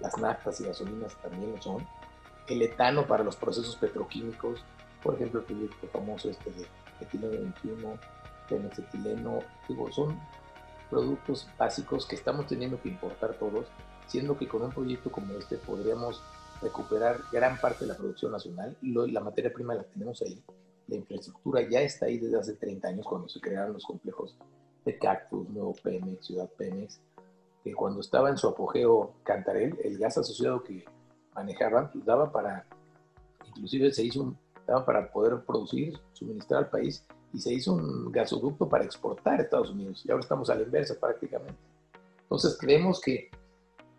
Las 0.00 0.16
naftas 0.18 0.60
y 0.60 0.64
gasolinas 0.64 1.14
también 1.22 1.52
lo 1.52 1.62
son. 1.62 1.86
El 2.46 2.62
etano 2.62 3.06
para 3.06 3.24
los 3.24 3.36
procesos 3.36 3.76
petroquímicos, 3.76 4.64
por 5.02 5.14
ejemplo, 5.14 5.40
el 5.40 5.46
proyecto 5.46 5.86
famoso 5.88 6.30
este 6.30 6.50
de 6.50 6.66
etileno 7.00 7.30
21, 7.30 7.98
etileno, 8.78 9.40
digo, 9.68 9.90
son 9.92 10.18
productos 10.88 11.48
básicos 11.56 12.06
que 12.06 12.16
estamos 12.16 12.46
teniendo 12.46 12.80
que 12.80 12.88
importar 12.88 13.34
todos, 13.34 13.66
siendo 14.08 14.36
que 14.36 14.48
con 14.48 14.62
un 14.62 14.72
proyecto 14.72 15.10
como 15.10 15.34
este 15.34 15.56
podríamos 15.56 16.20
recuperar 16.60 17.20
gran 17.32 17.58
parte 17.58 17.84
de 17.84 17.92
la 17.92 17.96
producción 17.96 18.32
nacional 18.32 18.76
la 18.82 19.20
materia 19.20 19.52
prima 19.52 19.74
la 19.74 19.84
tenemos 19.84 20.20
ahí. 20.22 20.42
La 20.88 20.96
infraestructura 20.96 21.66
ya 21.68 21.80
está 21.80 22.06
ahí 22.06 22.18
desde 22.18 22.38
hace 22.38 22.54
30 22.54 22.88
años 22.88 23.06
cuando 23.06 23.28
se 23.28 23.40
crearon 23.40 23.74
los 23.74 23.84
complejos 23.84 24.36
de 24.84 24.98
Cactus, 24.98 25.48
Nuevo 25.48 25.74
Pemex, 25.82 26.26
Ciudad 26.26 26.50
Pemex, 26.58 27.00
que 27.62 27.72
cuando 27.72 28.00
estaba 28.00 28.28
en 28.28 28.36
su 28.36 28.48
apogeo 28.48 29.14
Cantarel, 29.22 29.78
el 29.84 29.98
gas 29.98 30.18
asociado 30.18 30.64
que 30.64 30.84
manejaban 31.34 31.90
pues 31.90 32.04
daba 32.04 32.30
para, 32.30 32.66
inclusive 33.46 33.92
se 33.92 34.04
hizo 34.04 34.22
un, 34.22 34.38
daba 34.66 34.84
para 34.84 35.10
poder 35.10 35.40
producir, 35.44 35.98
suministrar 36.12 36.64
al 36.64 36.70
país 36.70 37.04
y 37.32 37.38
se 37.38 37.52
hizo 37.52 37.72
un 37.72 38.10
gasoducto 38.10 38.68
para 38.68 38.84
exportar 38.84 39.38
a 39.38 39.42
Estados 39.42 39.70
Unidos. 39.70 40.02
Y 40.04 40.10
ahora 40.10 40.22
estamos 40.22 40.50
a 40.50 40.54
la 40.54 40.62
inversa 40.62 40.94
prácticamente. 40.98 41.58
Entonces 42.22 42.56
creemos 42.58 43.00
que 43.00 43.30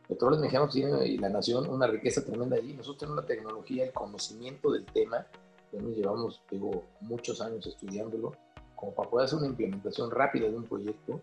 Petróleos 0.08 0.42
Mexicanos 0.42 0.74
tiene 0.74 1.08
y 1.08 1.18
la 1.18 1.30
nación 1.30 1.70
una 1.70 1.88
riqueza 1.88 2.24
tremenda 2.24 2.58
allí. 2.58 2.74
Nosotros 2.74 2.98
tenemos 2.98 3.22
la 3.22 3.28
tecnología, 3.28 3.86
el 3.86 3.94
conocimiento 3.94 4.72
del 4.72 4.86
tema, 4.86 5.26
que 5.70 5.78
nos 5.78 5.96
llevamos 5.96 6.42
digo, 6.52 6.84
muchos 7.00 7.40
años 7.40 7.66
estudiándolo, 7.66 8.34
como 8.76 8.94
para 8.94 9.10
poder 9.10 9.26
hacer 9.26 9.40
una 9.40 9.48
implementación 9.48 10.12
rápida 10.12 10.50
de 10.50 10.56
un 10.58 10.66
proyecto 10.66 11.22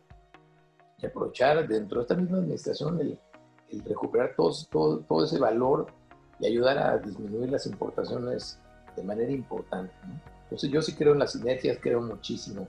y 0.99 1.07
aprovechar 1.07 1.69
dentro 1.69 1.99
de 1.99 2.03
esta 2.03 2.15
misma 2.15 2.39
administración 2.39 2.99
el, 3.01 3.19
el 3.71 3.85
recuperar 3.85 4.35
todo, 4.37 4.53
todo, 4.71 4.99
todo, 5.01 5.25
ese 5.25 5.39
valor 5.39 5.87
y 6.41 6.47
ayudar 6.47 6.79
a 6.79 6.99
disminuir 6.99 7.51
las 7.51 7.67
importaciones 7.67 8.59
de 8.97 9.03
manera 9.03 9.31
importante. 9.31 9.93
Entonces 10.45 10.71
yo 10.71 10.83
sí 10.83 10.95
creo 10.95 11.13
en 11.13 11.19
las 11.19 11.33
sinergias, 11.33 11.79
creo 11.81 12.01
muchísimo 12.01 12.67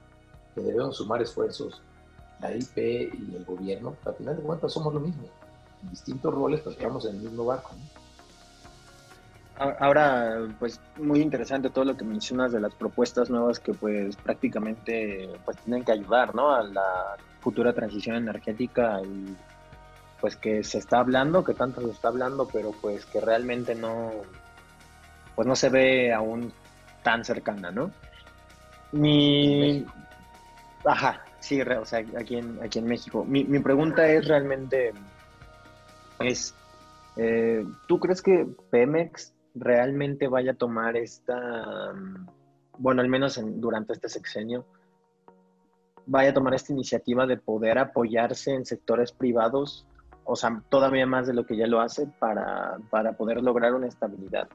que 0.53 0.61
debemos 0.61 0.97
sumar 0.97 1.21
esfuerzos, 1.21 1.81
la 2.41 2.55
IP 2.55 2.77
y 2.77 3.35
el 3.35 3.45
gobierno, 3.45 3.95
al 4.05 4.15
final 4.15 4.35
de 4.35 4.43
cuentas 4.43 4.73
somos 4.73 4.93
lo 4.93 4.99
mismo, 4.99 5.23
en 5.83 5.89
distintos 5.89 6.33
roles, 6.33 6.61
pero 6.61 6.71
estamos 6.71 7.05
en 7.05 7.15
el 7.15 7.21
mismo 7.21 7.45
barco. 7.45 7.71
Ahora, 9.57 10.47
pues 10.57 10.79
muy 10.97 11.19
interesante 11.19 11.69
todo 11.69 11.83
lo 11.83 11.97
que 11.97 12.05
mencionas 12.05 12.53
de 12.53 12.61
las 12.61 12.73
propuestas 12.73 13.29
nuevas 13.29 13.59
que 13.59 13.73
pues 13.73 14.15
prácticamente 14.15 15.29
pues 15.43 15.57
tienen 15.57 15.83
que 15.83 15.91
ayudar, 15.91 16.33
¿no? 16.33 16.49
A 16.49 16.63
la 16.63 17.17
futura 17.41 17.73
transición 17.73 18.15
energética 18.15 19.01
y 19.01 19.35
pues 20.21 20.35
que 20.35 20.63
se 20.63 20.77
está 20.77 20.99
hablando, 20.99 21.43
que 21.43 21.53
tanto 21.53 21.81
se 21.81 21.91
está 21.91 22.09
hablando, 22.09 22.47
pero 22.47 22.71
pues 22.81 23.05
que 23.05 23.21
realmente 23.21 23.75
no, 23.75 24.11
pues 25.35 25.47
no 25.47 25.55
se 25.55 25.69
ve 25.69 26.13
aún 26.13 26.51
tan 27.03 27.23
cercana, 27.23 27.71
¿no? 27.71 27.91
Mi... 28.91 29.85
Ajá, 30.85 31.23
sí, 31.39 31.61
o 31.61 31.85
sea, 31.85 31.99
aquí 32.17 32.37
en, 32.37 32.61
aquí 32.61 32.79
en 32.79 32.85
México. 32.85 33.25
Mi, 33.25 33.43
pregunta 33.59 34.07
es 34.07 34.27
realmente, 34.27 34.93
es, 36.19 36.55
eh, 37.17 37.65
¿tú 37.87 37.99
crees 37.99 38.21
que 38.21 38.47
Pemex 38.69 39.33
realmente 39.55 40.27
vaya 40.27 40.51
a 40.51 40.55
tomar 40.55 40.95
esta, 40.95 41.93
bueno, 42.77 43.01
al 43.01 43.09
menos 43.09 43.39
durante 43.59 43.93
este 43.93 44.09
sexenio, 44.09 44.65
vaya 46.05 46.31
a 46.31 46.33
tomar 46.33 46.53
esta 46.53 46.73
iniciativa 46.73 47.25
de 47.25 47.37
poder 47.37 47.77
apoyarse 47.77 48.53
en 48.53 48.65
sectores 48.65 49.11
privados, 49.11 49.85
o 50.29 50.35
sea, 50.35 50.61
todavía 50.69 51.07
más 51.07 51.27
de 51.27 51.33
lo 51.33 51.45
que 51.45 51.57
ya 51.57 51.65
lo 51.65 51.81
hace 51.81 52.07
para, 52.19 52.77
para 52.89 53.13
poder 53.13 53.41
lograr 53.41 53.73
una 53.73 53.87
estabilidad? 53.87 54.47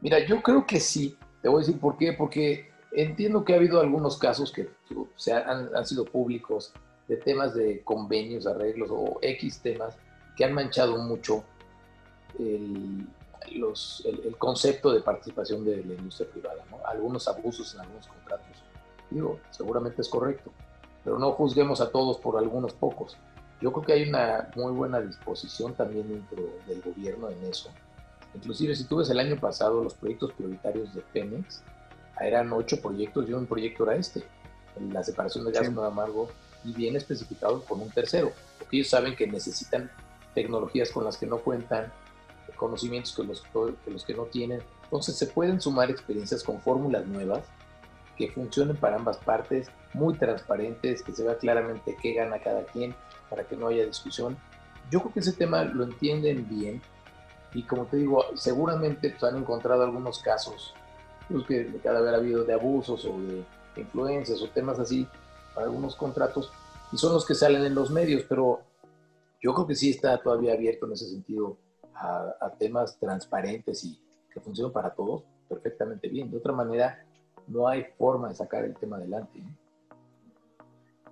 Mira, 0.00 0.24
yo 0.24 0.42
creo 0.42 0.64
que 0.64 0.78
sí. 0.78 1.16
Te 1.42 1.48
voy 1.48 1.62
a 1.62 1.66
decir 1.66 1.80
por 1.80 1.96
qué. 1.96 2.12
Porque 2.12 2.70
entiendo 2.92 3.44
que 3.44 3.54
ha 3.54 3.56
habido 3.56 3.80
algunos 3.80 4.18
casos 4.18 4.52
que 4.52 4.68
se 5.16 5.32
han, 5.32 5.74
han 5.74 5.86
sido 5.86 6.04
públicos 6.04 6.72
de 7.08 7.16
temas 7.16 7.54
de 7.54 7.82
convenios, 7.82 8.46
arreglos 8.46 8.90
o 8.92 9.18
X 9.20 9.60
temas 9.60 9.96
que 10.36 10.44
han 10.44 10.52
manchado 10.52 10.98
mucho 10.98 11.42
el, 12.38 13.06
los, 13.54 14.04
el, 14.06 14.36
concepto 14.36 14.92
de 14.92 15.00
participación 15.00 15.64
de 15.64 15.84
la 15.84 15.94
industria 15.94 16.28
privada, 16.30 16.64
¿no? 16.70 16.78
algunos 16.86 17.26
abusos 17.26 17.74
en 17.74 17.80
algunos 17.80 18.06
contratos. 18.06 18.62
Digo, 19.10 19.40
seguramente 19.50 20.02
es 20.02 20.08
correcto, 20.08 20.50
pero 21.04 21.18
no 21.18 21.32
juzguemos 21.32 21.80
a 21.80 21.90
todos 21.90 22.18
por 22.18 22.36
algunos 22.38 22.74
pocos. 22.74 23.16
Yo 23.60 23.72
creo 23.72 23.84
que 23.84 23.92
hay 23.94 24.08
una 24.08 24.50
muy 24.54 24.72
buena 24.72 25.00
disposición 25.00 25.74
también 25.74 26.08
dentro 26.08 26.44
del 26.66 26.82
gobierno 26.82 27.30
en 27.30 27.42
eso. 27.44 27.70
Inclusive 28.34 28.74
si 28.74 28.84
tú 28.84 28.98
ves 28.98 29.08
el 29.08 29.18
año 29.18 29.36
pasado 29.36 29.82
los 29.82 29.94
proyectos 29.94 30.32
prioritarios 30.32 30.94
de 30.94 31.00
Pemex, 31.00 31.62
eran 32.20 32.52
ocho 32.52 32.80
proyectos 32.80 33.28
y 33.28 33.32
un 33.32 33.46
proyecto 33.46 33.84
era 33.84 33.96
este, 33.96 34.22
la 34.90 35.02
separación 35.02 35.44
de 35.44 35.52
gas 35.52 35.66
sí. 35.66 35.74
amargo 35.78 36.28
y 36.64 36.72
bien 36.72 36.96
especificado 36.96 37.62
con 37.64 37.80
un 37.80 37.90
tercero, 37.90 38.32
porque 38.58 38.76
ellos 38.76 38.88
saben 38.88 39.16
que 39.16 39.26
necesitan 39.26 39.90
tecnologías 40.34 40.90
con 40.90 41.04
las 41.04 41.16
que 41.16 41.26
no 41.26 41.38
cuentan, 41.38 41.92
conocimientos 42.56 43.14
que 43.14 43.22
los 43.24 43.42
que, 43.42 43.90
los 43.90 44.04
que 44.04 44.14
no 44.14 44.24
tienen. 44.24 44.60
Entonces 44.84 45.16
se 45.16 45.26
pueden 45.26 45.60
sumar 45.60 45.90
experiencias 45.90 46.42
con 46.42 46.60
fórmulas 46.60 47.06
nuevas 47.06 47.44
que 48.16 48.30
funcionen 48.30 48.76
para 48.76 48.96
ambas 48.96 49.18
partes, 49.18 49.68
muy 49.92 50.14
transparentes, 50.14 51.02
que 51.02 51.12
se 51.12 51.22
vea 51.22 51.36
claramente 51.36 51.96
qué 52.00 52.14
gana 52.14 52.38
cada 52.38 52.64
quien 52.64 52.94
para 53.28 53.44
que 53.44 53.56
no 53.56 53.68
haya 53.68 53.84
discusión. 53.84 54.36
Yo 54.90 55.00
creo 55.00 55.12
que 55.12 55.20
ese 55.20 55.32
tema 55.32 55.64
lo 55.64 55.84
entienden 55.84 56.48
bien 56.48 56.80
y 57.54 57.62
como 57.62 57.86
te 57.86 57.96
digo, 57.96 58.24
seguramente 58.34 59.10
pues, 59.10 59.24
han 59.24 59.38
encontrado 59.38 59.82
algunos 59.82 60.20
casos 60.20 60.74
los 61.28 61.44
pues, 61.44 61.66
que 61.72 61.78
cada 61.78 62.00
vez 62.00 62.12
ha 62.12 62.16
habido 62.16 62.44
de 62.44 62.52
abusos 62.52 63.04
o 63.04 63.18
de 63.18 63.44
influencias 63.76 64.40
o 64.42 64.48
temas 64.50 64.78
así 64.78 65.06
para 65.54 65.66
algunos 65.66 65.96
contratos 65.96 66.52
y 66.92 66.98
son 66.98 67.12
los 67.12 67.26
que 67.26 67.34
salen 67.34 67.64
en 67.64 67.74
los 67.74 67.90
medios, 67.90 68.24
pero 68.28 68.60
yo 69.40 69.54
creo 69.54 69.66
que 69.66 69.74
sí 69.74 69.90
está 69.90 70.18
todavía 70.22 70.52
abierto 70.52 70.86
en 70.86 70.92
ese 70.92 71.08
sentido 71.08 71.58
a, 71.94 72.50
temas 72.58 72.98
transparentes 72.98 73.84
y 73.84 74.00
que 74.32 74.40
funcionen 74.40 74.72
para 74.72 74.90
todos 74.94 75.24
perfectamente 75.48 76.08
bien. 76.08 76.30
De 76.30 76.36
otra 76.36 76.52
manera, 76.52 77.04
no 77.46 77.66
hay 77.68 77.84
forma 77.98 78.28
de 78.28 78.34
sacar 78.34 78.64
el 78.64 78.74
tema 78.76 78.96
adelante. 78.96 79.38
¿eh? 79.38 79.65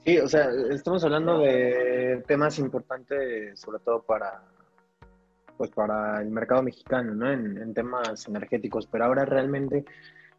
Sí, 0.04 0.18
o 0.18 0.28
sea, 0.28 0.50
estamos 0.70 1.02
hablando 1.02 1.38
de 1.38 2.23
temas 2.26 2.58
importantes, 2.58 3.58
sobre 3.58 3.78
todo 3.78 4.02
para, 4.02 4.42
pues 5.56 5.70
para 5.70 6.20
el 6.20 6.30
mercado 6.30 6.62
mexicano, 6.62 7.14
¿no? 7.14 7.32
En, 7.32 7.73
temas 7.73 8.28
energéticos. 8.28 8.87
Pero 8.87 9.06
ahora 9.06 9.25
realmente, 9.25 9.87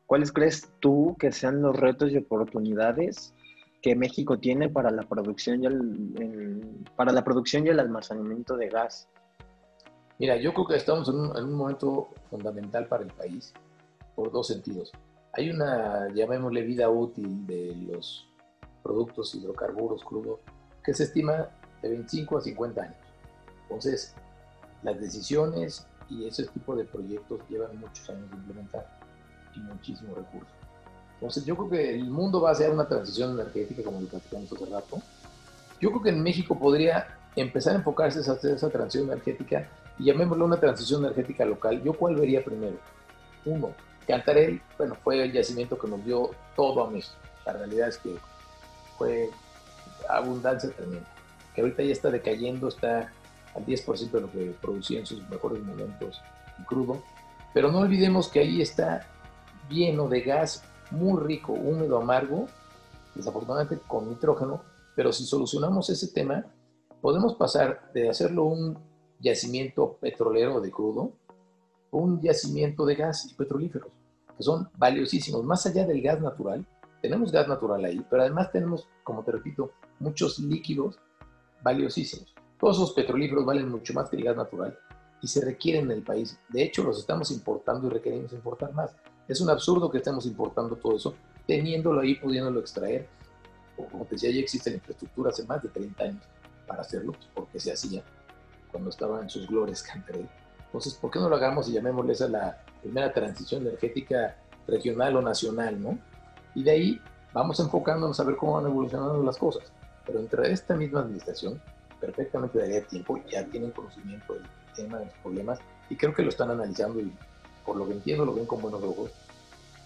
¿cuáles 0.05 0.31
crees 0.31 0.71
tú 0.79 1.15
que 1.19 1.31
sean 1.31 1.63
los 1.63 1.75
retos 1.75 2.11
y 2.11 2.17
oportunidades 2.17 3.33
que 3.81 3.95
México 3.95 4.37
tiene 4.37 4.69
para 4.69 4.91
la 4.91 5.01
producción 5.01 5.63
y 5.63 5.65
el, 5.65 6.85
para 6.95 7.11
la 7.11 7.23
producción 7.23 7.65
y 7.65 7.69
el 7.69 7.79
almacenamiento 7.79 8.57
de 8.57 8.69
gas? 8.69 9.09
Mira, 10.19 10.37
yo 10.37 10.53
creo 10.53 10.67
que 10.67 10.75
estamos 10.75 11.09
en 11.09 11.15
un, 11.15 11.53
momento 11.53 12.09
fundamental 12.29 12.85
para 12.87 13.03
el 13.03 13.11
país 13.11 13.51
por 14.15 14.31
dos 14.31 14.45
sentidos. 14.47 14.91
Hay 15.33 15.49
una, 15.49 16.07
llamémosle, 16.13 16.61
vida 16.61 16.87
útil 16.87 17.47
de 17.47 17.75
los 17.87 18.27
productos 18.85 19.33
hidrocarburos 19.33 20.03
crudos 20.03 20.39
que 20.83 20.93
se 20.93 21.05
estima 21.05 21.49
de 21.81 21.89
25 21.89 22.37
a 22.37 22.41
50 22.41 22.81
años. 22.83 22.95
Entonces, 23.63 24.13
las 24.83 24.99
decisiones 24.99 25.87
y 26.07 26.27
ese 26.27 26.45
tipo 26.45 26.75
de 26.75 26.85
proyectos 26.85 27.39
llevan 27.49 27.79
muchos 27.79 28.07
años 28.11 28.29
de 28.29 28.37
implementar 28.37 28.99
y 29.55 29.59
muchísimos 29.59 30.15
recursos. 30.15 30.53
Entonces, 31.15 31.45
yo 31.45 31.57
creo 31.57 31.69
que 31.71 31.95
el 31.95 32.11
mundo 32.11 32.39
va 32.41 32.49
a 32.49 32.51
hacer 32.51 32.69
una 32.69 32.87
transición 32.87 33.31
energética, 33.31 33.81
como 33.81 34.01
lo 34.01 34.07
platicamos 34.07 34.51
hace 34.53 34.65
rato. 34.67 35.01
Yo 35.81 35.89
creo 35.89 36.03
que 36.03 36.09
en 36.09 36.21
México 36.21 36.57
podría 36.57 37.07
empezar 37.35 37.73
a 37.73 37.77
enfocarse 37.77 38.19
en 38.19 38.23
esa, 38.23 38.35
esa 38.47 38.69
transición 38.69 39.09
energética 39.09 39.67
y 39.97 40.05
llamémoslo 40.05 40.45
una 40.45 40.59
transición 40.59 41.03
energética 41.03 41.43
local, 41.43 41.81
¿yo 41.81 41.93
cuál 41.93 42.15
vería 42.17 42.43
primero? 42.43 42.77
Uno, 43.45 43.71
Cantarell, 44.07 44.61
bueno, 44.77 44.95
fue 45.03 45.23
el 45.23 45.31
yacimiento 45.31 45.79
que 45.79 45.87
nos 45.87 46.05
dio 46.05 46.29
todo 46.55 46.85
a 46.85 46.91
México. 46.91 47.15
La 47.45 47.53
realidad 47.53 47.87
es 47.87 47.97
que 47.97 48.15
fue 48.97 49.29
abundancia 50.09 50.71
tremenda, 50.71 51.07
que 51.53 51.61
ahorita 51.61 51.83
ya 51.83 51.91
está 51.91 52.09
decayendo, 52.09 52.67
está 52.67 53.11
al 53.55 53.65
10% 53.65 54.11
de 54.11 54.21
lo 54.21 54.31
que 54.31 54.55
producía 54.61 54.99
en 54.99 55.05
sus 55.05 55.27
mejores 55.29 55.63
momentos 55.63 56.21
en 56.57 56.65
crudo, 56.65 57.01
pero 57.53 57.71
no 57.71 57.79
olvidemos 57.79 58.27
que 58.27 58.39
ahí 58.39 58.61
está 58.61 59.07
lleno 59.69 60.07
de 60.07 60.21
gas 60.21 60.63
muy 60.91 61.21
rico, 61.21 61.53
húmedo, 61.53 61.97
amargo, 61.97 62.47
desafortunadamente 63.15 63.79
con 63.87 64.09
nitrógeno, 64.09 64.61
Pero 64.95 65.11
si 65.11 65.25
solucionamos 65.25 65.89
ese 65.89 66.07
tema, 66.07 66.45
podemos 67.01 67.35
pasar 67.35 67.91
de 67.93 68.09
hacerlo 68.09 68.45
un 68.45 68.77
yacimiento 69.19 69.97
petrolero 69.99 70.61
de 70.61 70.71
crudo, 70.71 71.11
un 71.91 72.21
yacimiento 72.21 72.85
de 72.85 72.95
gas 72.95 73.27
y 73.29 73.33
petrolíferos, 73.33 73.89
que 74.37 74.43
son 74.43 74.69
valiosísimos. 74.77 75.43
Más 75.43 75.65
allá 75.65 75.85
del 75.85 76.01
gas 76.01 76.21
natural, 76.21 76.65
tenemos 77.05 77.31
gas 77.31 77.47
natural 77.47 77.85
ahí, 77.85 78.03
pero 78.09 78.23
además 78.23 78.51
tenemos, 78.51 78.89
como 79.03 79.23
te 79.23 79.31
repito, 79.31 79.73
muchos 79.99 80.39
líquidos 80.39 80.97
valiosísimos. 81.61 82.33
Todos 82.59 82.77
esos 82.77 82.93
petrolíferos 82.93 83.45
valen 83.45 83.69
mucho 83.69 83.93
más 83.93 84.09
que 84.09 84.15
el 84.15 84.23
gas 84.23 84.35
natural 84.35 84.75
y 85.21 85.27
se 85.27 85.45
requieren 85.45 85.85
en 85.85 85.97
el 85.97 86.01
país. 86.01 86.39
De 86.49 86.63
hecho, 86.63 86.83
los 86.83 86.97
estamos 86.97 87.29
importando 87.29 87.85
y 87.85 87.91
requerimos 87.91 88.33
importar 88.33 88.73
más. 88.73 88.95
Es 89.27 89.39
un 89.39 89.51
absurdo 89.51 89.91
que 89.91 89.99
estemos 89.99 90.25
importando 90.25 90.77
todo 90.77 90.95
eso, 90.95 91.13
teniéndolo 91.45 92.01
ahí, 92.01 92.15
pudiéndolo 92.15 92.59
extraer. 92.59 93.07
Como 93.75 94.05
te 94.05 94.15
decía, 94.15 94.31
ya 94.31 94.39
existe 94.39 94.71
la 94.71 94.77
infraestructura 94.77 95.29
hace 95.29 95.43
más 95.43 95.61
de 95.61 95.69
30 95.69 96.03
años 96.03 96.23
para 96.65 96.81
hacerlo, 96.81 97.13
porque 97.35 97.59
se 97.59 97.71
hacía 97.71 98.01
cuando 98.71 98.89
estaba 98.89 99.21
en 99.21 99.29
sus 99.29 99.47
glorias 99.47 99.83
Cantarell. 99.93 100.27
Entonces, 100.65 100.95
¿por 100.95 101.11
qué 101.11 101.19
no 101.19 101.29
lo 101.29 101.35
hagamos 101.35 101.69
y 101.69 101.73
llamémosle 101.73 102.13
esa 102.13 102.27
la 102.27 102.63
primera 102.81 103.13
transición 103.13 103.61
energética 103.61 104.37
regional 104.65 105.17
o 105.17 105.21
nacional, 105.21 105.79
no? 105.79 105.99
Y 106.55 106.63
de 106.63 106.71
ahí 106.71 107.01
vamos 107.33 107.59
enfocándonos 107.59 108.19
a 108.19 108.23
ver 108.23 108.37
cómo 108.37 108.53
van 108.53 108.65
evolucionando 108.65 109.21
las 109.21 109.37
cosas. 109.37 109.71
Pero 110.05 110.19
entre 110.19 110.51
esta 110.51 110.75
misma 110.75 111.01
administración, 111.01 111.61
perfectamente 111.99 112.59
daría 112.59 112.85
tiempo, 112.85 113.19
ya 113.29 113.45
tienen 113.45 113.71
conocimiento 113.71 114.33
del 114.33 114.43
tema, 114.75 114.99
de 114.99 115.05
los 115.05 115.13
problemas, 115.15 115.59
y 115.89 115.95
creo 115.95 116.13
que 116.13 116.23
lo 116.23 116.29
están 116.29 116.49
analizando 116.51 116.99
y 116.99 117.13
por 117.65 117.75
lo 117.75 117.87
que 117.87 117.93
entiendo 117.93 118.25
lo 118.25 118.33
ven 118.33 118.45
con 118.45 118.61
buenos 118.61 118.81
ojos. 118.83 119.11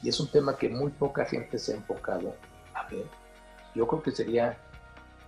Y 0.01 0.09
es 0.09 0.19
un 0.19 0.27
tema 0.27 0.55
que 0.55 0.69
muy 0.69 0.91
poca 0.91 1.25
gente 1.25 1.57
se 1.59 1.73
ha 1.73 1.75
enfocado 1.75 2.35
a 2.73 2.87
ver. 2.87 3.05
Yo 3.75 3.87
creo 3.87 4.01
que 4.01 4.11
sería 4.11 4.57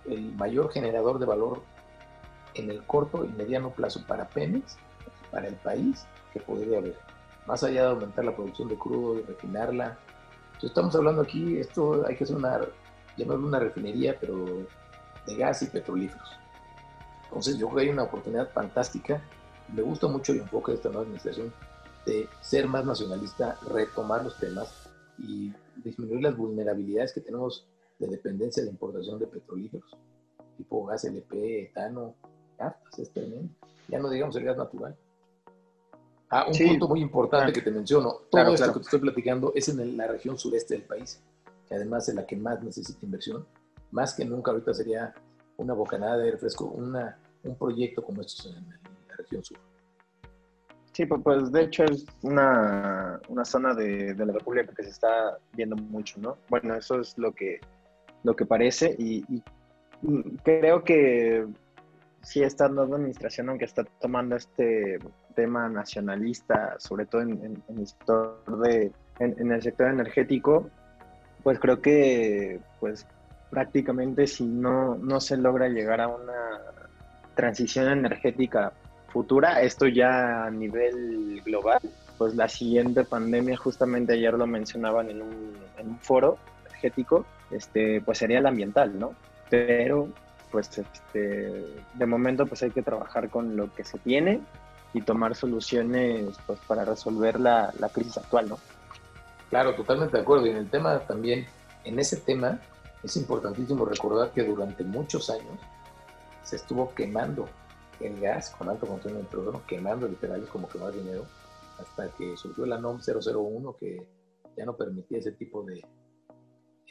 el 0.06 0.32
mayor 0.34 0.72
generador 0.72 1.18
de 1.18 1.26
valor 1.26 1.62
en 2.54 2.70
el 2.70 2.82
corto 2.84 3.24
y 3.24 3.28
mediano 3.28 3.70
plazo 3.70 4.04
para 4.06 4.28
Pemex, 4.28 4.76
para 5.30 5.48
el 5.48 5.54
país, 5.54 6.06
que 6.32 6.40
podría 6.40 6.78
haber. 6.78 6.96
Más 7.46 7.62
allá 7.62 7.82
de 7.82 7.88
aumentar 7.88 8.24
la 8.24 8.34
producción 8.34 8.68
de 8.68 8.76
crudo 8.76 9.18
y 9.18 9.22
refinarla. 9.22 9.98
Entonces 10.62 10.76
estamos 10.78 10.94
hablando 10.94 11.22
aquí, 11.22 11.58
esto 11.58 12.06
hay 12.06 12.14
que 12.14 12.22
hacer 12.22 12.36
una, 12.36 12.60
llamarlo 13.16 13.48
una 13.48 13.58
refinería, 13.58 14.16
pero 14.20 14.64
de 15.26 15.36
gas 15.36 15.60
y 15.62 15.66
petrolíferos. 15.66 16.28
Entonces 17.24 17.58
yo 17.58 17.66
creo 17.66 17.78
que 17.78 17.82
hay 17.82 17.88
una 17.88 18.04
oportunidad 18.04 18.48
fantástica. 18.52 19.20
Me 19.74 19.82
gusta 19.82 20.06
mucho 20.06 20.32
el 20.32 20.38
enfoque 20.38 20.70
de 20.70 20.76
esta 20.76 20.88
nueva 20.88 21.02
administración 21.02 21.52
de 22.06 22.28
ser 22.42 22.68
más 22.68 22.84
nacionalista, 22.84 23.58
retomar 23.72 24.22
los 24.22 24.38
temas 24.38 24.88
y 25.18 25.52
disminuir 25.82 26.22
las 26.22 26.36
vulnerabilidades 26.36 27.12
que 27.12 27.22
tenemos 27.22 27.66
de 27.98 28.06
dependencia 28.06 28.62
de 28.62 28.70
importación 28.70 29.18
de 29.18 29.26
petrolíferos, 29.26 29.96
tipo 30.58 30.86
gas 30.86 31.04
LP, 31.04 31.64
etano, 31.64 32.14
naftas, 32.56 33.00
es 33.00 33.10
tremendo. 33.10 33.52
Ya 33.88 33.98
no 33.98 34.08
digamos 34.10 34.36
el 34.36 34.44
gas 34.44 34.56
natural. 34.56 34.96
Ah, 36.34 36.46
un 36.48 36.56
punto 36.56 36.88
muy 36.88 37.02
importante 37.02 37.50
ah. 37.50 37.52
que 37.52 37.60
te 37.60 37.70
menciono, 37.70 38.22
todo 38.30 38.54
esto 38.54 38.72
que 38.72 38.78
te 38.78 38.84
estoy 38.84 39.00
platicando 39.00 39.52
es 39.54 39.68
en 39.68 39.98
la 39.98 40.06
región 40.06 40.38
sureste 40.38 40.72
del 40.72 40.84
país, 40.84 41.20
que 41.68 41.74
además 41.74 42.08
es 42.08 42.14
la 42.14 42.26
que 42.26 42.36
más 42.36 42.62
necesita 42.62 43.04
inversión, 43.04 43.46
más 43.90 44.14
que 44.14 44.24
nunca 44.24 44.50
ahorita 44.50 44.72
sería 44.72 45.12
una 45.58 45.74
bocanada 45.74 46.16
de 46.16 46.24
aire 46.24 46.38
fresco, 46.38 46.64
una, 46.64 47.18
un 47.44 47.54
proyecto 47.54 48.02
como 48.02 48.22
estos 48.22 48.46
en, 48.46 48.66
la 48.66 49.16
región 49.18 49.44
sur. 49.44 49.58
Sí, 50.92 51.04
pues, 51.04 51.20
pues 51.22 51.52
de 51.52 51.64
hecho 51.64 51.84
es 51.84 52.06
una, 52.22 53.20
una 53.28 53.44
zona 53.44 53.74
de, 53.74 54.14
de, 54.14 54.26
la 54.26 54.32
República 54.32 54.72
que 54.74 54.84
se 54.84 54.90
está 54.90 55.36
viendo 55.52 55.76
mucho, 55.76 56.18
¿no? 56.18 56.38
Bueno, 56.48 56.74
eso 56.74 56.98
es 56.98 57.18
lo 57.18 57.34
que, 57.34 57.60
lo 58.22 58.34
que 58.34 58.46
parece 58.46 58.96
y, 58.98 59.22
y 59.28 59.42
creo 60.42 60.82
que 60.82 61.46
sí 62.22 62.42
esta 62.42 62.68
nueva 62.68 62.96
administración, 62.96 63.50
aunque 63.50 63.66
está 63.66 63.84
tomando 64.00 64.36
este 64.36 64.98
tema 65.32 65.68
nacionalista, 65.68 66.76
sobre 66.78 67.06
todo 67.06 67.22
en, 67.22 67.62
el, 67.68 67.86
sector 67.86 68.42
de, 68.62 68.92
el 69.18 69.62
sector 69.62 69.88
energético, 69.88 70.70
pues 71.42 71.58
creo 71.58 71.80
que 71.80 72.60
pues 72.80 73.06
prácticamente 73.50 74.26
si 74.26 74.44
no, 74.44 74.96
no 74.96 75.20
se 75.20 75.36
logra 75.36 75.68
llegar 75.68 76.00
a 76.00 76.08
una 76.08 76.60
transición 77.34 77.88
energética 77.88 78.72
futura, 79.08 79.60
esto 79.60 79.86
ya 79.86 80.46
a 80.46 80.50
nivel 80.50 81.42
global, 81.44 81.80
pues 82.16 82.34
la 82.34 82.48
siguiente 82.48 83.04
pandemia, 83.04 83.56
justamente 83.56 84.14
ayer 84.14 84.34
lo 84.34 84.46
mencionaban 84.46 85.10
en 85.10 85.22
un, 85.22 85.98
foro 86.00 86.38
energético, 86.66 87.26
este, 87.50 88.00
pues 88.00 88.18
sería 88.18 88.40
la 88.40 88.48
ambiental, 88.48 88.98
¿no? 88.98 89.14
Pero 89.50 90.08
pues 90.50 90.78
este, 90.78 91.66
de 91.94 92.06
momento 92.06 92.46
pues 92.46 92.62
hay 92.62 92.70
que 92.70 92.82
trabajar 92.82 93.28
con 93.30 93.56
lo 93.56 93.72
que 93.74 93.84
se 93.84 93.98
tiene 93.98 94.40
y 94.94 95.02
tomar 95.02 95.34
soluciones 95.34 96.36
pues 96.46 96.58
para 96.66 96.84
resolver 96.84 97.40
la, 97.40 97.72
la 97.78 97.88
crisis 97.88 98.18
actual, 98.18 98.48
¿no? 98.50 98.58
Claro, 99.50 99.74
totalmente 99.74 100.16
de 100.16 100.22
acuerdo. 100.22 100.46
Y 100.46 100.50
en 100.50 100.56
el 100.56 100.70
tema 100.70 100.98
también, 101.00 101.46
en 101.84 101.98
ese 101.98 102.16
tema, 102.18 102.60
es 103.02 103.16
importantísimo 103.16 103.84
recordar 103.84 104.32
que 104.32 104.44
durante 104.44 104.84
muchos 104.84 105.28
años 105.30 105.58
se 106.42 106.56
estuvo 106.56 106.94
quemando 106.94 107.48
el 108.00 108.20
gas 108.20 108.50
con 108.50 108.68
alto 108.68 108.86
contenido 108.86 109.18
de 109.18 109.24
nitrógeno, 109.24 109.62
quemando 109.66 110.08
literal 110.08 110.46
como 110.48 110.68
quemar 110.68 110.92
dinero, 110.92 111.24
hasta 111.78 112.08
que 112.16 112.36
surgió 112.36 112.66
la 112.66 112.78
NOM 112.78 113.00
001 113.00 113.76
que 113.78 114.06
ya 114.56 114.64
no 114.64 114.76
permitía 114.76 115.18
ese 115.18 115.32
tipo 115.32 115.62
de 115.62 115.82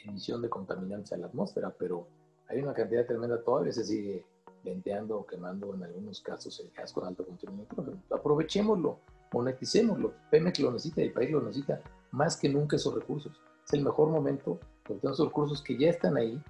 emisión 0.04 0.42
de 0.42 0.48
contaminantes 0.48 1.12
a 1.12 1.16
la 1.16 1.26
atmósfera, 1.26 1.74
pero 1.78 2.08
hay 2.48 2.60
una 2.60 2.74
cantidad 2.74 3.06
tremenda, 3.06 3.42
todavía 3.42 3.72
se 3.72 3.84
sigue 3.84 4.24
venteando 4.64 5.18
o 5.18 5.26
quemando 5.26 5.74
en 5.74 5.84
algunos 5.84 6.20
casos 6.20 6.58
el 6.60 6.70
gas 6.70 6.92
con 6.92 7.06
alto 7.06 7.24
contenido 7.24 7.66
Aprovechémoslo, 8.10 8.98
moneticémoslo. 9.32 10.12
Pemex 10.30 10.60
lo 10.60 10.72
necesita 10.72 11.02
el 11.02 11.12
país 11.12 11.30
lo 11.30 11.40
necesita 11.42 11.80
más 12.10 12.36
que 12.36 12.48
nunca 12.48 12.76
esos 12.76 12.94
recursos. 12.94 13.32
Es 13.64 13.72
el 13.72 13.84
mejor 13.84 14.08
momento 14.10 14.58
porque 14.84 15.00
tenemos 15.00 15.16
esos 15.16 15.28
recursos 15.28 15.62
que 15.62 15.76
ya 15.76 15.90
están 15.90 16.16
ahí 16.16 16.40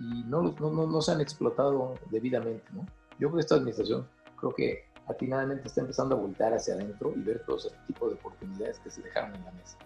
y 0.00 0.24
no, 0.24 0.42
no, 0.60 0.86
no, 0.86 1.00
se 1.00 1.12
han 1.12 1.20
explotado 1.20 1.94
debidamente. 2.10 2.64
¿no? 2.72 2.86
Yo 3.18 3.28
creo 3.28 3.34
que 3.34 3.40
esta 3.40 3.54
administración, 3.54 4.06
creo 4.36 4.54
que 4.54 4.84
atinadamente 5.06 5.68
está 5.68 5.80
empezando 5.82 6.16
a 6.16 6.18
voltar 6.18 6.52
hacia 6.54 6.74
adentro 6.74 7.12
y 7.14 7.20
ver 7.20 7.44
todos 7.44 7.66
este 7.66 7.78
tipo 7.86 8.08
de 8.08 8.14
oportunidades 8.14 8.78
que 8.80 8.90
se 8.90 9.02
dejaron 9.02 9.34
en 9.34 9.44
la 9.44 9.52
mesa. 9.52 9.78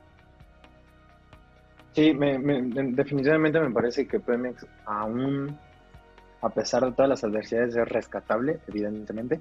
Sí, 1.92 2.12
definitivamente 2.12 3.58
me 3.58 3.70
parece 3.70 4.06
que 4.06 4.20
Pemex 4.20 4.64
aún, 4.86 5.58
a 6.40 6.48
pesar 6.50 6.84
de 6.84 6.92
todas 6.92 7.08
las 7.08 7.24
adversidades, 7.24 7.76
es 7.76 7.88
rescatable, 7.88 8.60
evidentemente. 8.68 9.40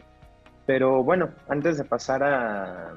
Pero 0.65 1.03
bueno, 1.03 1.29
antes 1.47 1.77
de 1.77 1.83
pasar 1.83 2.23
a, 2.23 2.93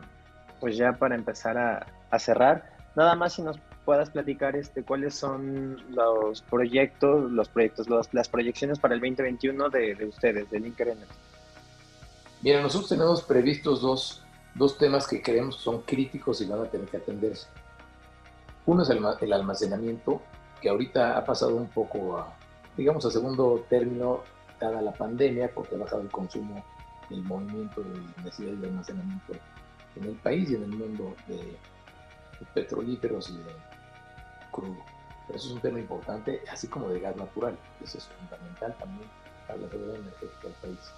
pues 0.59 0.77
ya 0.77 0.93
para 0.93 1.15
empezar 1.15 1.59
a, 1.59 2.19
cerrar, 2.19 2.71
nada 2.97 3.15
más 3.15 3.35
si 3.35 3.43
nos 3.43 3.59
puedas 3.85 4.11
platicar 4.11 4.57
este, 4.57 4.83
cuáles 4.83 5.15
son 5.15 5.77
los 5.95 6.43
proyectos, 6.43 7.31
los 7.31 7.49
proyectos, 7.49 7.87
las 8.13 8.29
proyecciones 8.29 8.79
para 8.79 8.95
el 8.95 9.01
2021 9.01 9.71
de, 9.71 9.95
de 9.95 10.05
ustedes, 10.07 10.51
de 10.51 10.61
Linker 10.61 10.89
Energy. 10.89 11.13
Mira, 12.43 12.63
nosotros 12.63 12.89
tenemos 12.89 13.23
previstos 13.23 13.83
dos, 13.83 14.23
dos 14.55 14.79
temas 14.79 15.07
que 15.07 15.21
creemos 15.21 15.57
son 15.57 15.83
críticos 15.83 16.41
y 16.41 16.47
van 16.47 16.61
a 16.61 16.65
tener 16.65 16.89
que 16.89 16.97
atenderse. 16.97 17.49
Uno 18.65 18.83
es 18.83 18.91
el, 18.91 19.33
almacenamiento, 19.33 20.23
que 20.61 20.69
ahorita 20.69 21.19
ha 21.19 21.25
pasado 21.25 21.57
un 21.57 21.69
poco 21.69 22.19
a, 22.19 22.35
digamos, 22.81 23.05
a 23.05 23.11
segundo 23.11 23.63
término, 23.69 24.23
dada 24.59 24.81
la 24.81 24.95
pandemia, 24.95 25.53
porque 25.55 25.75
ha 25.75 25.79
bajado 25.79 26.01
el 26.01 26.11
consumo, 26.11 26.65
el 27.11 27.23
movimiento 27.25 27.83
de 27.83 28.01
necesidad 28.25 28.55
de 28.55 28.69
almacenamiento 28.69 29.35
en 29.97 30.05
el 30.05 30.17
país 30.17 30.51
y 30.51 30.55
en 30.55 30.63
el 30.63 30.71
mundo 30.71 31.15
de, 31.29 31.59
petrolíferos 32.55 33.29
y 33.29 33.37
de 33.37 33.53
crudo. 34.51 34.79
Pero 35.27 35.39
eso 35.39 35.49
es 35.49 35.55
un 35.57 35.61
tema 35.61 35.79
importante, 35.79 36.41
así 36.51 36.69
como 36.69 36.89
de 36.89 37.01
gas 37.01 37.15
natural, 37.17 37.55
eso 37.85 37.99
es 37.99 38.05
fundamental 38.07 38.75
también 38.79 39.11
para 39.47 39.59
la 39.59 39.69
seguridad 39.69 39.97
energética 39.97 40.43
del 40.45 40.55
país. 40.55 40.93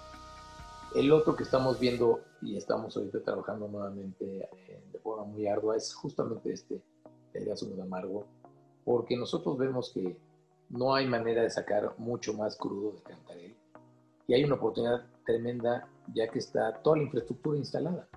El 0.95 1.11
otro 1.11 1.35
que 1.35 1.43
estamos 1.43 1.81
viendo 1.81 2.21
y 2.41 2.55
estamos 2.55 2.95
ahorita 2.95 3.19
trabajando 3.23 3.67
nuevamente 3.67 4.47
eh, 4.69 4.81
de 4.89 4.99
forma 4.99 5.25
muy 5.25 5.47
ardua 5.47 5.75
es 5.75 5.93
justamente 5.93 6.53
este 6.53 6.81
el 7.33 7.43
gas 7.43 7.59
de 7.69 7.81
amargo, 7.81 8.25
porque 8.85 9.17
nosotros 9.17 9.57
vemos 9.57 9.91
que 9.93 10.15
no 10.73 10.95
hay 10.95 11.07
manera 11.07 11.43
de 11.43 11.49
sacar 11.51 11.93
mucho 11.99 12.33
más 12.33 12.57
crudo 12.57 12.93
de 12.93 13.01
Cantarell 13.03 13.55
y 14.27 14.33
hay 14.33 14.43
una 14.43 14.55
oportunidad 14.55 15.05
tremenda 15.23 15.87
ya 16.13 16.27
que 16.27 16.39
está 16.39 16.73
toda 16.81 16.97
la 16.97 17.03
infraestructura 17.03 17.57
instalada. 17.57 18.07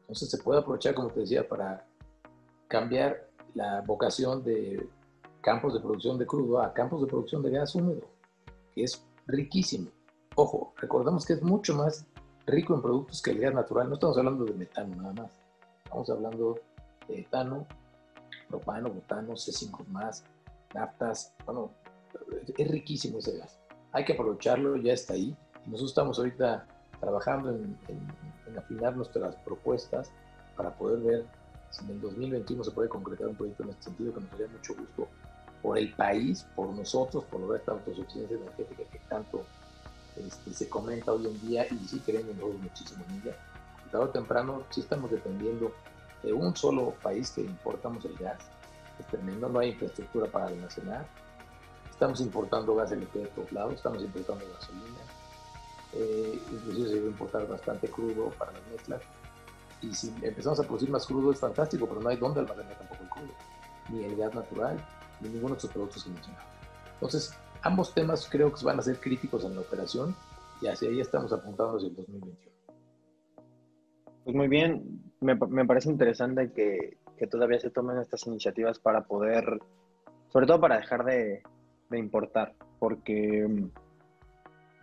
Entonces 0.00 0.30
se 0.30 0.38
puede 0.38 0.60
aprovechar, 0.60 0.94
como 0.94 1.10
te 1.10 1.20
decía, 1.20 1.46
para 1.46 1.86
cambiar 2.68 3.28
la 3.54 3.82
vocación 3.82 4.42
de 4.42 4.88
campos 5.42 5.74
de 5.74 5.80
producción 5.80 6.18
de 6.18 6.26
crudo 6.26 6.60
a 6.62 6.72
campos 6.72 7.02
de 7.02 7.06
producción 7.06 7.42
de 7.42 7.50
gas 7.50 7.74
húmedo, 7.74 8.02
que 8.74 8.84
es 8.84 9.04
riquísimo. 9.26 9.90
Ojo, 10.36 10.72
recordemos 10.78 11.26
que 11.26 11.34
es 11.34 11.42
mucho 11.42 11.74
más 11.74 12.06
rico 12.46 12.74
en 12.74 12.82
productos 12.82 13.20
que 13.20 13.30
el 13.30 13.40
gas 13.40 13.54
natural. 13.54 13.88
No 13.88 13.94
estamos 13.94 14.16
hablando 14.16 14.44
de 14.46 14.54
metano 14.54 14.96
nada 14.96 15.12
más. 15.12 15.30
Estamos 15.84 16.08
hablando 16.08 16.58
de 17.08 17.20
etano, 17.20 17.66
propano, 18.48 18.90
butano, 18.90 19.34
C5 19.34 19.86
naftas, 20.74 21.32
bueno, 21.46 21.70
es 22.56 22.70
riquísimo 22.70 23.18
ese 23.18 23.38
gas. 23.38 23.58
Hay 23.92 24.04
que 24.04 24.12
aprovecharlo, 24.12 24.76
ya 24.76 24.92
está 24.92 25.14
ahí. 25.14 25.36
Nosotros 25.66 25.90
estamos 25.90 26.18
ahorita 26.18 26.66
trabajando 27.00 27.50
en, 27.50 27.78
afinar 28.56 28.96
nuestras 28.96 29.34
propuestas 29.36 30.12
para 30.56 30.72
poder 30.76 31.00
ver 31.00 31.24
si 31.70 31.84
en 31.84 31.90
el 31.90 32.00
2021 32.00 32.62
se 32.62 32.70
puede 32.70 32.88
concretar 32.88 33.26
un 33.26 33.34
proyecto 33.34 33.64
en 33.64 33.70
este 33.70 33.82
sentido 33.82 34.14
que 34.14 34.20
nos 34.20 34.30
daría 34.30 34.46
mucho 34.46 34.74
gusto 34.76 35.08
por 35.60 35.76
el 35.76 35.92
país, 35.94 36.46
por 36.54 36.68
nosotros, 36.68 37.24
por 37.24 37.40
lograr 37.40 37.58
esta 37.58 37.72
autosuficiencia 37.72 38.36
energética 38.36 38.84
que 38.92 38.98
tanto 39.08 39.44
este, 40.16 40.54
se 40.54 40.68
comenta 40.68 41.12
hoy 41.12 41.26
en 41.26 41.48
día 41.48 41.66
y 41.68 41.78
sí 41.88 42.00
creemos 42.04 42.36
nosotros 42.36 42.60
muchísimo 42.60 43.04
en 43.08 43.22
ella. 43.22 43.36
Tarde 43.90 44.04
o 44.04 44.10
temprano 44.10 44.62
sí 44.70 44.82
estamos 44.82 45.10
dependiendo 45.10 45.72
de 46.22 46.32
un 46.32 46.54
solo 46.56 46.94
país 47.02 47.30
que 47.30 47.40
importamos 47.40 48.04
el 48.04 48.14
gas. 48.16 48.38
No 49.50 49.58
hay 49.58 49.70
infraestructura 49.70 50.26
para 50.26 50.46
almacenar. 50.46 51.06
Estamos 51.90 52.20
importando 52.20 52.74
gas 52.74 52.92
LP 52.92 53.18
de 53.20 53.26
todos 53.26 53.52
lados, 53.52 53.74
estamos 53.74 54.02
importando 54.02 54.44
gasolina. 54.52 54.98
Eh, 55.92 56.40
inclusive 56.50 56.88
se 56.88 56.94
debe 56.96 57.06
importar 57.08 57.46
bastante 57.46 57.88
crudo 57.88 58.30
para 58.30 58.52
las 58.52 58.62
mezclas. 58.72 59.02
Y 59.80 59.94
si 59.94 60.12
empezamos 60.22 60.58
a 60.60 60.64
producir 60.64 60.90
más 60.90 61.06
crudo 61.06 61.30
es 61.30 61.38
fantástico, 61.38 61.86
pero 61.86 62.00
no 62.00 62.08
hay 62.08 62.16
dónde 62.16 62.40
almacenar 62.40 62.76
tampoco 62.78 63.04
el 63.04 63.10
crudo. 63.10 63.34
Ni 63.90 64.04
el 64.04 64.16
gas 64.16 64.34
natural, 64.34 64.84
ni 65.20 65.28
ninguno 65.28 65.54
de 65.54 65.58
estos 65.58 65.70
productos 65.70 66.04
que 66.04 66.10
mencionaba. 66.10 66.44
Entonces, 66.94 67.34
ambos 67.62 67.94
temas 67.94 68.28
creo 68.28 68.52
que 68.52 68.64
van 68.64 68.78
a 68.78 68.82
ser 68.82 68.98
críticos 69.00 69.44
en 69.44 69.54
la 69.54 69.60
operación 69.60 70.16
y 70.60 70.66
hacia 70.66 70.88
ahí 70.88 71.00
estamos 71.00 71.32
apuntando 71.32 71.76
hacia 71.76 71.88
el 71.88 71.96
2021. 71.96 72.54
Pues 74.24 74.34
muy 74.34 74.48
bien, 74.48 75.02
me, 75.20 75.34
me 75.34 75.66
parece 75.66 75.90
interesante 75.90 76.50
que, 76.52 76.96
que, 77.18 77.26
todavía 77.26 77.60
se 77.60 77.70
tomen 77.70 77.98
estas 77.98 78.26
iniciativas 78.26 78.78
para 78.78 79.02
poder, 79.04 79.60
sobre 80.28 80.46
todo 80.46 80.60
para 80.60 80.78
dejar 80.78 81.04
de, 81.04 81.42
de 81.90 81.98
importar, 81.98 82.54
porque 82.78 83.46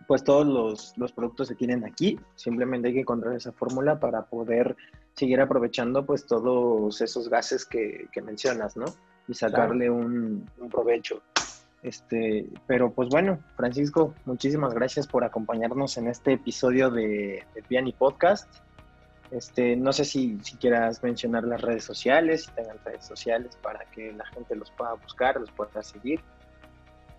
pues 0.06 0.24
todos 0.24 0.46
los, 0.46 0.96
los, 0.96 1.12
productos 1.12 1.48
se 1.48 1.54
tienen 1.54 1.84
aquí, 1.84 2.18
simplemente 2.34 2.88
hay 2.88 2.94
que 2.94 3.00
encontrar 3.00 3.34
esa 3.34 3.52
fórmula 3.52 3.98
para 3.98 4.26
poder 4.26 4.76
seguir 5.14 5.40
aprovechando 5.40 6.04
pues 6.06 6.26
todos 6.26 7.00
esos 7.00 7.28
gases 7.28 7.64
que, 7.64 8.08
que 8.12 8.22
mencionas, 8.22 8.76
¿no? 8.76 8.86
Y 9.28 9.34
sacarle 9.34 9.90
un, 9.90 10.48
un, 10.58 10.68
provecho. 10.68 11.22
Este, 11.82 12.48
pero 12.66 12.92
pues 12.92 13.08
bueno, 13.08 13.38
Francisco, 13.56 14.14
muchísimas 14.24 14.74
gracias 14.74 15.06
por 15.06 15.24
acompañarnos 15.24 15.96
en 15.96 16.08
este 16.08 16.34
episodio 16.34 16.90
de, 16.90 17.44
de 17.54 17.62
Piani 17.62 17.92
Podcast. 17.92 18.48
Este, 19.32 19.76
no 19.76 19.94
sé 19.94 20.04
si, 20.04 20.38
si, 20.42 20.56
quieras 20.56 21.02
mencionar 21.02 21.44
las 21.44 21.62
redes 21.62 21.84
sociales, 21.84 22.42
si 22.42 22.50
tengan 22.50 22.78
redes 22.84 23.06
sociales 23.06 23.56
para 23.62 23.80
que 23.86 24.12
la 24.12 24.26
gente 24.26 24.54
los 24.54 24.70
pueda 24.72 24.92
buscar, 24.92 25.40
los 25.40 25.50
pueda 25.50 25.82
seguir. 25.82 26.20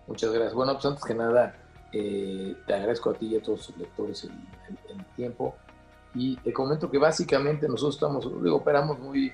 Muchas 0.06 0.30
gracias. 0.30 0.54
Bueno, 0.54 0.74
pues 0.74 0.84
antes 0.84 1.04
que 1.04 1.14
nada, 1.14 1.56
eh, 1.92 2.54
te 2.68 2.74
agradezco 2.74 3.10
a 3.10 3.14
ti 3.14 3.26
y 3.26 3.36
a 3.36 3.42
todos 3.42 3.70
los 3.70 3.78
lectores 3.78 4.24
el, 4.24 4.30
el, 4.90 5.04
tiempo. 5.16 5.56
Y 6.14 6.36
te 6.36 6.52
comento 6.52 6.88
que 6.88 6.98
básicamente 6.98 7.66
nosotros 7.66 7.96
estamos, 7.96 8.42
digo, 8.44 8.58
operamos 8.58 8.96
muy, 9.00 9.32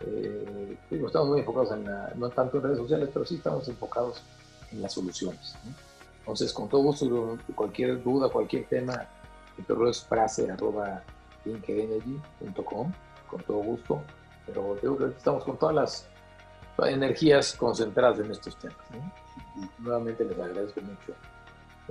eh, 0.00 0.78
estamos 0.90 1.28
muy 1.28 1.40
enfocados 1.40 1.72
en 1.72 1.84
la, 1.84 2.10
no 2.14 2.30
tanto 2.30 2.56
en 2.56 2.62
redes 2.62 2.78
sociales, 2.78 3.10
pero 3.12 3.26
sí 3.26 3.34
estamos 3.34 3.68
enfocados 3.68 4.22
en 4.72 4.80
las 4.80 4.94
soluciones. 4.94 5.54
Entonces, 6.20 6.54
con 6.54 6.70
todo 6.70 6.80
gusto, 6.80 7.36
cualquier 7.54 8.02
duda, 8.02 8.30
cualquier 8.30 8.66
tema, 8.66 9.06
el 9.58 9.66
correo 9.66 9.90
es 9.90 10.02
frase 10.02 10.50
arroba 10.50 11.02
linkedenergy.com, 11.48 12.92
con 13.28 13.42
todo 13.42 13.58
gusto. 13.58 14.02
Pero 14.46 14.76
digo 14.80 14.96
que 14.96 15.06
estamos 15.06 15.44
con 15.44 15.58
todas 15.58 15.74
las 15.74 16.08
energías 16.86 17.54
concentradas 17.54 18.18
en 18.20 18.30
estos 18.30 18.56
temas. 18.58 18.76
Y 19.56 19.82
nuevamente 19.82 20.24
les 20.24 20.38
agradezco 20.38 20.80
mucho 20.80 21.14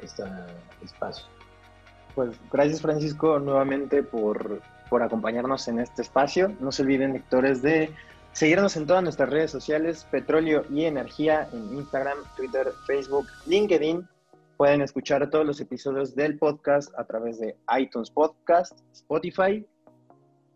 este 0.02 0.24
espacio. 0.84 1.26
Pues 2.16 2.32
gracias 2.52 2.82
Francisco 2.82 3.40
nuevamente 3.40 4.02
por, 4.02 4.62
por 4.90 5.04
acompañarnos 5.04 5.68
en 5.68 5.80
este 5.80 6.02
espacio. 6.02 6.54
No 6.60 6.72
se 6.72 6.84
olviden 6.84 7.14
lectores 7.14 7.62
de 7.62 7.92
seguirnos 8.32 8.76
en 8.78 8.88
todas 8.88 9.04
nuestras 9.04 9.30
redes 9.30 9.52
sociales, 9.52 10.06
Petróleo 10.10 10.64
y 10.72 10.86
Energía, 10.86 11.48
en 11.52 11.78
Instagram, 11.78 12.18
Twitter, 12.36 12.72
Facebook, 12.86 13.28
LinkedIn. 13.46 14.08
Pueden 14.58 14.82
escuchar 14.82 15.30
todos 15.30 15.46
los 15.46 15.62
episodios 15.62 16.14
del 16.16 16.40
podcast 16.40 16.92
a 16.98 17.06
través 17.06 17.40
de 17.40 17.56
iTunes 17.78 18.10
Podcast, 18.10 18.80
Spotify. 18.92 19.64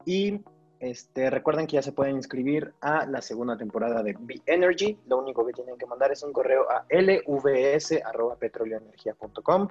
Y 0.06 0.42
este, 0.80 1.30
recuerden 1.30 1.68
que 1.68 1.76
ya 1.76 1.84
se 1.84 1.92
pueden 1.92 2.16
inscribir 2.16 2.74
a 2.82 3.06
la 3.06 3.22
segunda 3.22 3.56
temporada 3.56 4.02
de 4.02 4.18
Be 4.20 4.42
Energy. 4.48 4.98
Lo 5.08 5.20
único 5.20 5.46
que 5.46 5.54
tienen 5.54 5.78
que 5.78 5.86
mandar 5.86 6.12
es 6.12 6.24
un 6.24 6.34
correo 6.34 6.66
a 6.72 6.84
lvs.petroleoenergia.com 6.90 9.68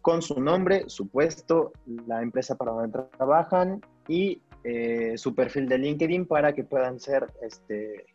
con 0.00 0.22
su 0.22 0.40
nombre, 0.40 0.88
su 0.88 1.08
puesto, 1.08 1.74
la 2.06 2.22
empresa 2.22 2.54
para 2.54 2.72
donde 2.72 2.98
trabajan 3.18 3.82
y 4.08 4.40
eh, 4.64 5.18
su 5.18 5.34
perfil 5.34 5.68
de 5.68 5.76
LinkedIn 5.76 6.24
para 6.26 6.54
que 6.54 6.64
puedan 6.64 6.98
ser 6.98 7.30
este, 7.42 8.06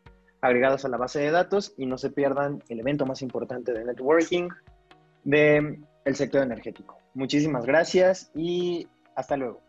agregados 0.41 0.85
a 0.85 0.89
la 0.89 0.97
base 0.97 1.19
de 1.19 1.29
datos 1.29 1.75
y 1.77 1.85
no 1.85 1.99
se 1.99 2.09
pierdan 2.09 2.63
el 2.69 2.79
evento 2.79 3.05
más 3.05 3.21
importante 3.21 3.73
de 3.73 3.85
networking 3.85 4.49
del 5.23 5.83
el 6.05 6.15
sector 6.15 6.41
energético. 6.43 6.97
Muchísimas 7.13 7.65
gracias 7.65 8.31
y 8.35 8.87
hasta 9.15 9.37
luego. 9.37 9.61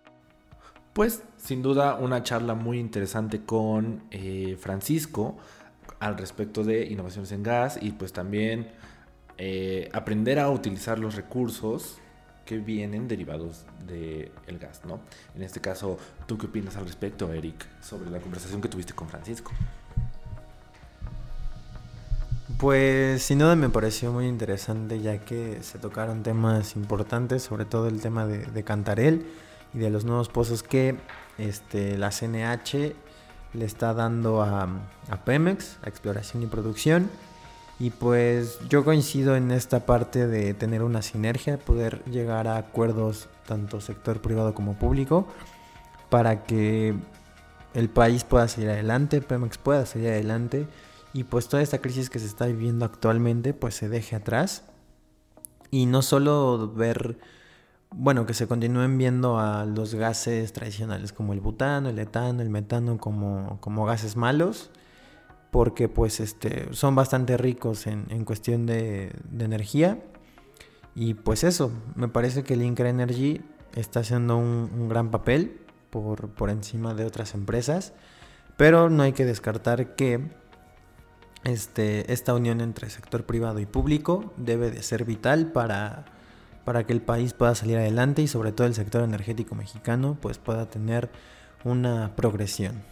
Pues 0.92 1.22
sin 1.36 1.62
duda 1.62 1.94
una 1.96 2.22
charla 2.22 2.54
muy 2.54 2.78
interesante 2.78 3.44
con 3.44 4.04
eh, 4.10 4.56
Francisco 4.60 5.36
al 6.00 6.18
respecto 6.18 6.64
de 6.64 6.84
innovaciones 6.86 7.32
en 7.32 7.42
gas 7.42 7.78
y 7.80 7.92
pues 7.92 8.12
también 8.12 8.68
eh, 9.38 9.88
aprender 9.92 10.38
a 10.38 10.50
utilizar 10.50 10.98
los 10.98 11.14
recursos 11.14 11.98
que 12.44 12.58
vienen 12.58 13.08
derivados 13.08 13.64
del 13.86 14.58
gas, 14.58 14.84
¿no? 14.84 15.00
En 15.34 15.42
este 15.42 15.60
caso, 15.60 15.96
¿tú 16.26 16.36
qué 16.36 16.46
opinas 16.46 16.76
al 16.76 16.84
respecto, 16.86 17.32
Eric, 17.32 17.66
sobre 17.80 18.10
la 18.10 18.18
conversación 18.18 18.60
que 18.60 18.68
tuviste 18.68 18.92
con 18.92 19.08
Francisco? 19.08 19.52
Pues 22.62 23.24
sin 23.24 23.40
duda 23.40 23.56
me 23.56 23.70
pareció 23.70 24.12
muy 24.12 24.28
interesante 24.28 25.00
ya 25.00 25.18
que 25.18 25.58
se 25.64 25.80
tocaron 25.80 26.22
temas 26.22 26.76
importantes, 26.76 27.42
sobre 27.42 27.64
todo 27.64 27.88
el 27.88 28.00
tema 28.00 28.24
de, 28.24 28.46
de 28.46 28.62
Cantarel 28.62 29.26
y 29.74 29.78
de 29.78 29.90
los 29.90 30.04
nuevos 30.04 30.28
pozos 30.28 30.62
que 30.62 30.94
este, 31.38 31.98
la 31.98 32.12
CNH 32.12 32.94
le 33.54 33.64
está 33.64 33.94
dando 33.94 34.42
a, 34.42 34.68
a, 35.10 35.24
Pemex, 35.24 35.78
a 35.82 35.88
exploración 35.88 36.44
y 36.44 36.46
producción. 36.46 37.10
Y 37.80 37.90
pues 37.90 38.60
yo 38.68 38.84
coincido 38.84 39.34
en 39.34 39.50
esta 39.50 39.84
parte 39.84 40.28
de 40.28 40.54
tener 40.54 40.84
una 40.84 41.02
sinergia, 41.02 41.58
poder 41.58 42.04
llegar 42.04 42.46
a 42.46 42.58
acuerdos 42.58 43.28
tanto 43.44 43.80
sector 43.80 44.20
privado 44.20 44.54
como 44.54 44.74
público 44.74 45.26
para 46.10 46.44
que 46.44 46.94
el 47.74 47.88
país 47.88 48.22
pueda 48.22 48.46
seguir 48.46 48.70
adelante, 48.70 49.20
Pemex 49.20 49.58
pueda 49.58 49.84
seguir 49.84 50.10
adelante 50.10 50.68
y 51.12 51.24
pues 51.24 51.48
toda 51.48 51.62
esta 51.62 51.78
crisis 51.78 52.10
que 52.10 52.18
se 52.18 52.26
está 52.26 52.46
viviendo 52.46 52.84
actualmente 52.84 53.54
pues 53.54 53.74
se 53.74 53.88
deje 53.88 54.16
atrás 54.16 54.64
y 55.70 55.86
no 55.86 56.02
solo 56.02 56.72
ver 56.72 57.18
bueno, 57.94 58.26
que 58.26 58.34
se 58.34 58.46
continúen 58.46 58.96
viendo 58.98 59.38
a 59.38 59.64
los 59.64 59.94
gases 59.94 60.52
tradicionales 60.52 61.12
como 61.12 61.32
el 61.32 61.40
butano, 61.40 61.88
el 61.88 61.98
etano, 61.98 62.42
el 62.42 62.50
metano 62.50 62.98
como, 62.98 63.58
como 63.60 63.84
gases 63.84 64.16
malos, 64.16 64.70
porque 65.50 65.88
pues 65.88 66.20
este, 66.20 66.72
son 66.72 66.94
bastante 66.94 67.36
ricos 67.36 67.86
en, 67.86 68.06
en 68.08 68.24
cuestión 68.24 68.66
de, 68.66 69.12
energía. 69.38 70.02
Y 70.94 71.14
pues 71.14 71.44
eso, 71.44 71.72
me 71.94 72.08
parece 72.08 72.42
que 72.42 72.54
el 72.54 72.62
Incre 72.62 72.88
Energy 72.88 73.42
está 73.74 74.00
haciendo 74.00 74.36
un, 74.36 74.70
un 74.74 74.88
gran 74.88 75.10
papel 75.10 75.60
por, 75.90 76.28
por 76.30 76.50
encima 76.50 76.94
de 76.94 77.04
otras 77.04 77.34
empresas, 77.34 77.92
pero 78.56 78.90
no 78.90 79.02
hay 79.02 79.12
que 79.12 79.24
descartar 79.24 79.94
que 79.94 80.30
este, 81.44 82.12
esta 82.12 82.34
unión 82.34 82.60
entre 82.60 82.90
sector 82.90 83.24
privado 83.24 83.58
y 83.58 83.66
público 83.66 84.32
debe 84.36 84.70
de 84.70 84.82
ser 84.82 85.04
vital 85.04 85.52
para 85.52 86.04
para 86.64 86.84
que 86.84 86.92
el 86.92 87.00
país 87.00 87.32
pueda 87.32 87.54
salir 87.54 87.76
adelante 87.76 88.22
y 88.22 88.28
sobre 88.28 88.52
todo 88.52 88.66
el 88.66 88.74
sector 88.74 89.02
energético 89.02 89.54
mexicano 89.54 90.16
pues 90.20 90.38
pueda 90.38 90.66
tener 90.66 91.10
una 91.64 92.14
progresión. 92.14 92.82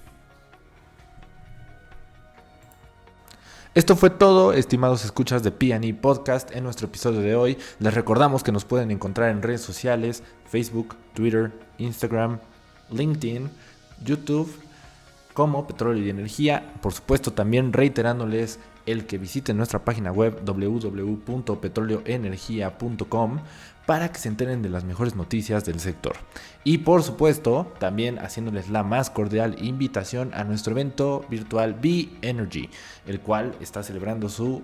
Esto 3.73 3.95
fue 3.95 4.11
todo, 4.11 4.53
estimados 4.53 5.05
escuchas 5.05 5.45
de 5.45 5.53
PE 5.53 5.95
Podcast 5.95 6.51
en 6.57 6.65
nuestro 6.65 6.89
episodio 6.89 7.21
de 7.21 7.37
hoy. 7.37 7.57
Les 7.79 7.95
recordamos 7.95 8.43
que 8.43 8.51
nos 8.51 8.65
pueden 8.65 8.91
encontrar 8.91 9.31
en 9.31 9.43
redes 9.43 9.61
sociales, 9.61 10.25
Facebook, 10.47 10.97
Twitter, 11.15 11.53
Instagram, 11.79 12.41
LinkedIn, 12.91 13.49
YouTube, 14.05 14.53
como 15.35 15.66
Petróleo 15.66 16.05
y 16.05 16.11
Energía. 16.11 16.75
Por 16.81 16.93
supuesto, 16.93 17.33
también 17.33 17.73
reiterándoles 17.73 18.61
el 18.87 19.07
que 19.07 19.19
visiten 19.19 19.57
nuestra 19.57 19.85
página 19.85 20.12
web 20.12 20.40
www.petroleoenergia.com 20.45 23.40
para 23.87 24.12
que 24.12 24.19
se 24.19 24.29
enteren 24.29 24.61
de 24.62 24.69
las 24.69 24.85
mejores 24.85 25.16
noticias 25.16 25.64
del 25.64 25.81
sector. 25.81 26.14
Y 26.62 26.79
por 26.79 27.03
supuesto, 27.03 27.73
también 27.79 28.19
haciéndoles 28.19 28.71
la 28.71 28.85
más 28.85 29.11
cordial 29.11 29.57
invitación 29.61 30.33
a 30.35 30.45
nuestro 30.45 30.73
evento 30.73 31.25
virtual 31.29 31.75
Be 31.75 32.09
Energy, 32.23 32.71
el 33.07 33.21
cual 33.21 33.55
está 33.61 33.83
celebrando 33.83 34.29
su 34.29 34.62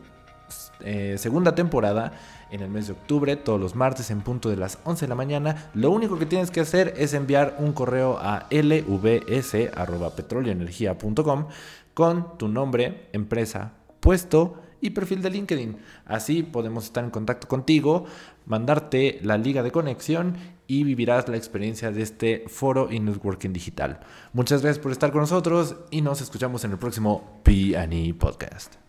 eh, 0.81 1.17
segunda 1.19 1.55
temporada 1.55 2.13
en 2.51 2.61
el 2.61 2.71
mes 2.71 2.87
de 2.87 2.93
octubre, 2.93 3.37
todos 3.37 3.61
los 3.61 3.75
martes 3.75 4.11
en 4.11 4.21
punto 4.21 4.49
de 4.49 4.57
las 4.57 4.79
11 4.85 5.07
de 5.07 5.09
la 5.09 5.15
mañana. 5.15 5.71
Lo 5.75 5.91
único 5.91 6.19
que 6.19 6.27
tienes 6.27 6.51
que 6.51 6.61
hacer 6.61 6.95
es 6.97 7.15
enviar 7.15 7.57
un 7.59 7.73
correo 7.73 8.19
a 8.21 8.47
lvs.petroleoenergia.com 8.51 11.47
con 11.95 12.39
tu 12.39 12.49
nombre, 12.49 13.09
empresa, 13.13 13.73
puesto 14.01 14.61
y 14.81 14.91
perfil 14.91 15.23
de 15.23 15.31
LinkedIn. 15.31 15.77
Así 16.05 16.43
podemos 16.43 16.85
estar 16.85 17.05
en 17.05 17.11
contacto 17.11 17.49
contigo, 17.49 18.05
mandarte 18.45 19.19
la 19.23 19.39
liga 19.39 19.63
de 19.63 19.71
conexión 19.71 20.37
y 20.67 20.85
vivirás 20.85 21.29
la 21.29 21.37
experiencia 21.37 21.91
de 21.91 22.03
este 22.03 22.45
foro 22.49 22.89
y 22.91 23.01
networking 23.01 23.53
digital. 23.53 24.01
Muchas 24.33 24.63
gracias 24.63 24.83
por 24.83 24.93
estar 24.93 25.13
con 25.13 25.23
nosotros 25.23 25.77
y 25.91 26.03
nos 26.03 26.21
escuchamos 26.21 26.65
en 26.65 26.73
el 26.73 26.79
próximo 26.79 27.41
P&E 27.43 28.15
Podcast. 28.15 28.86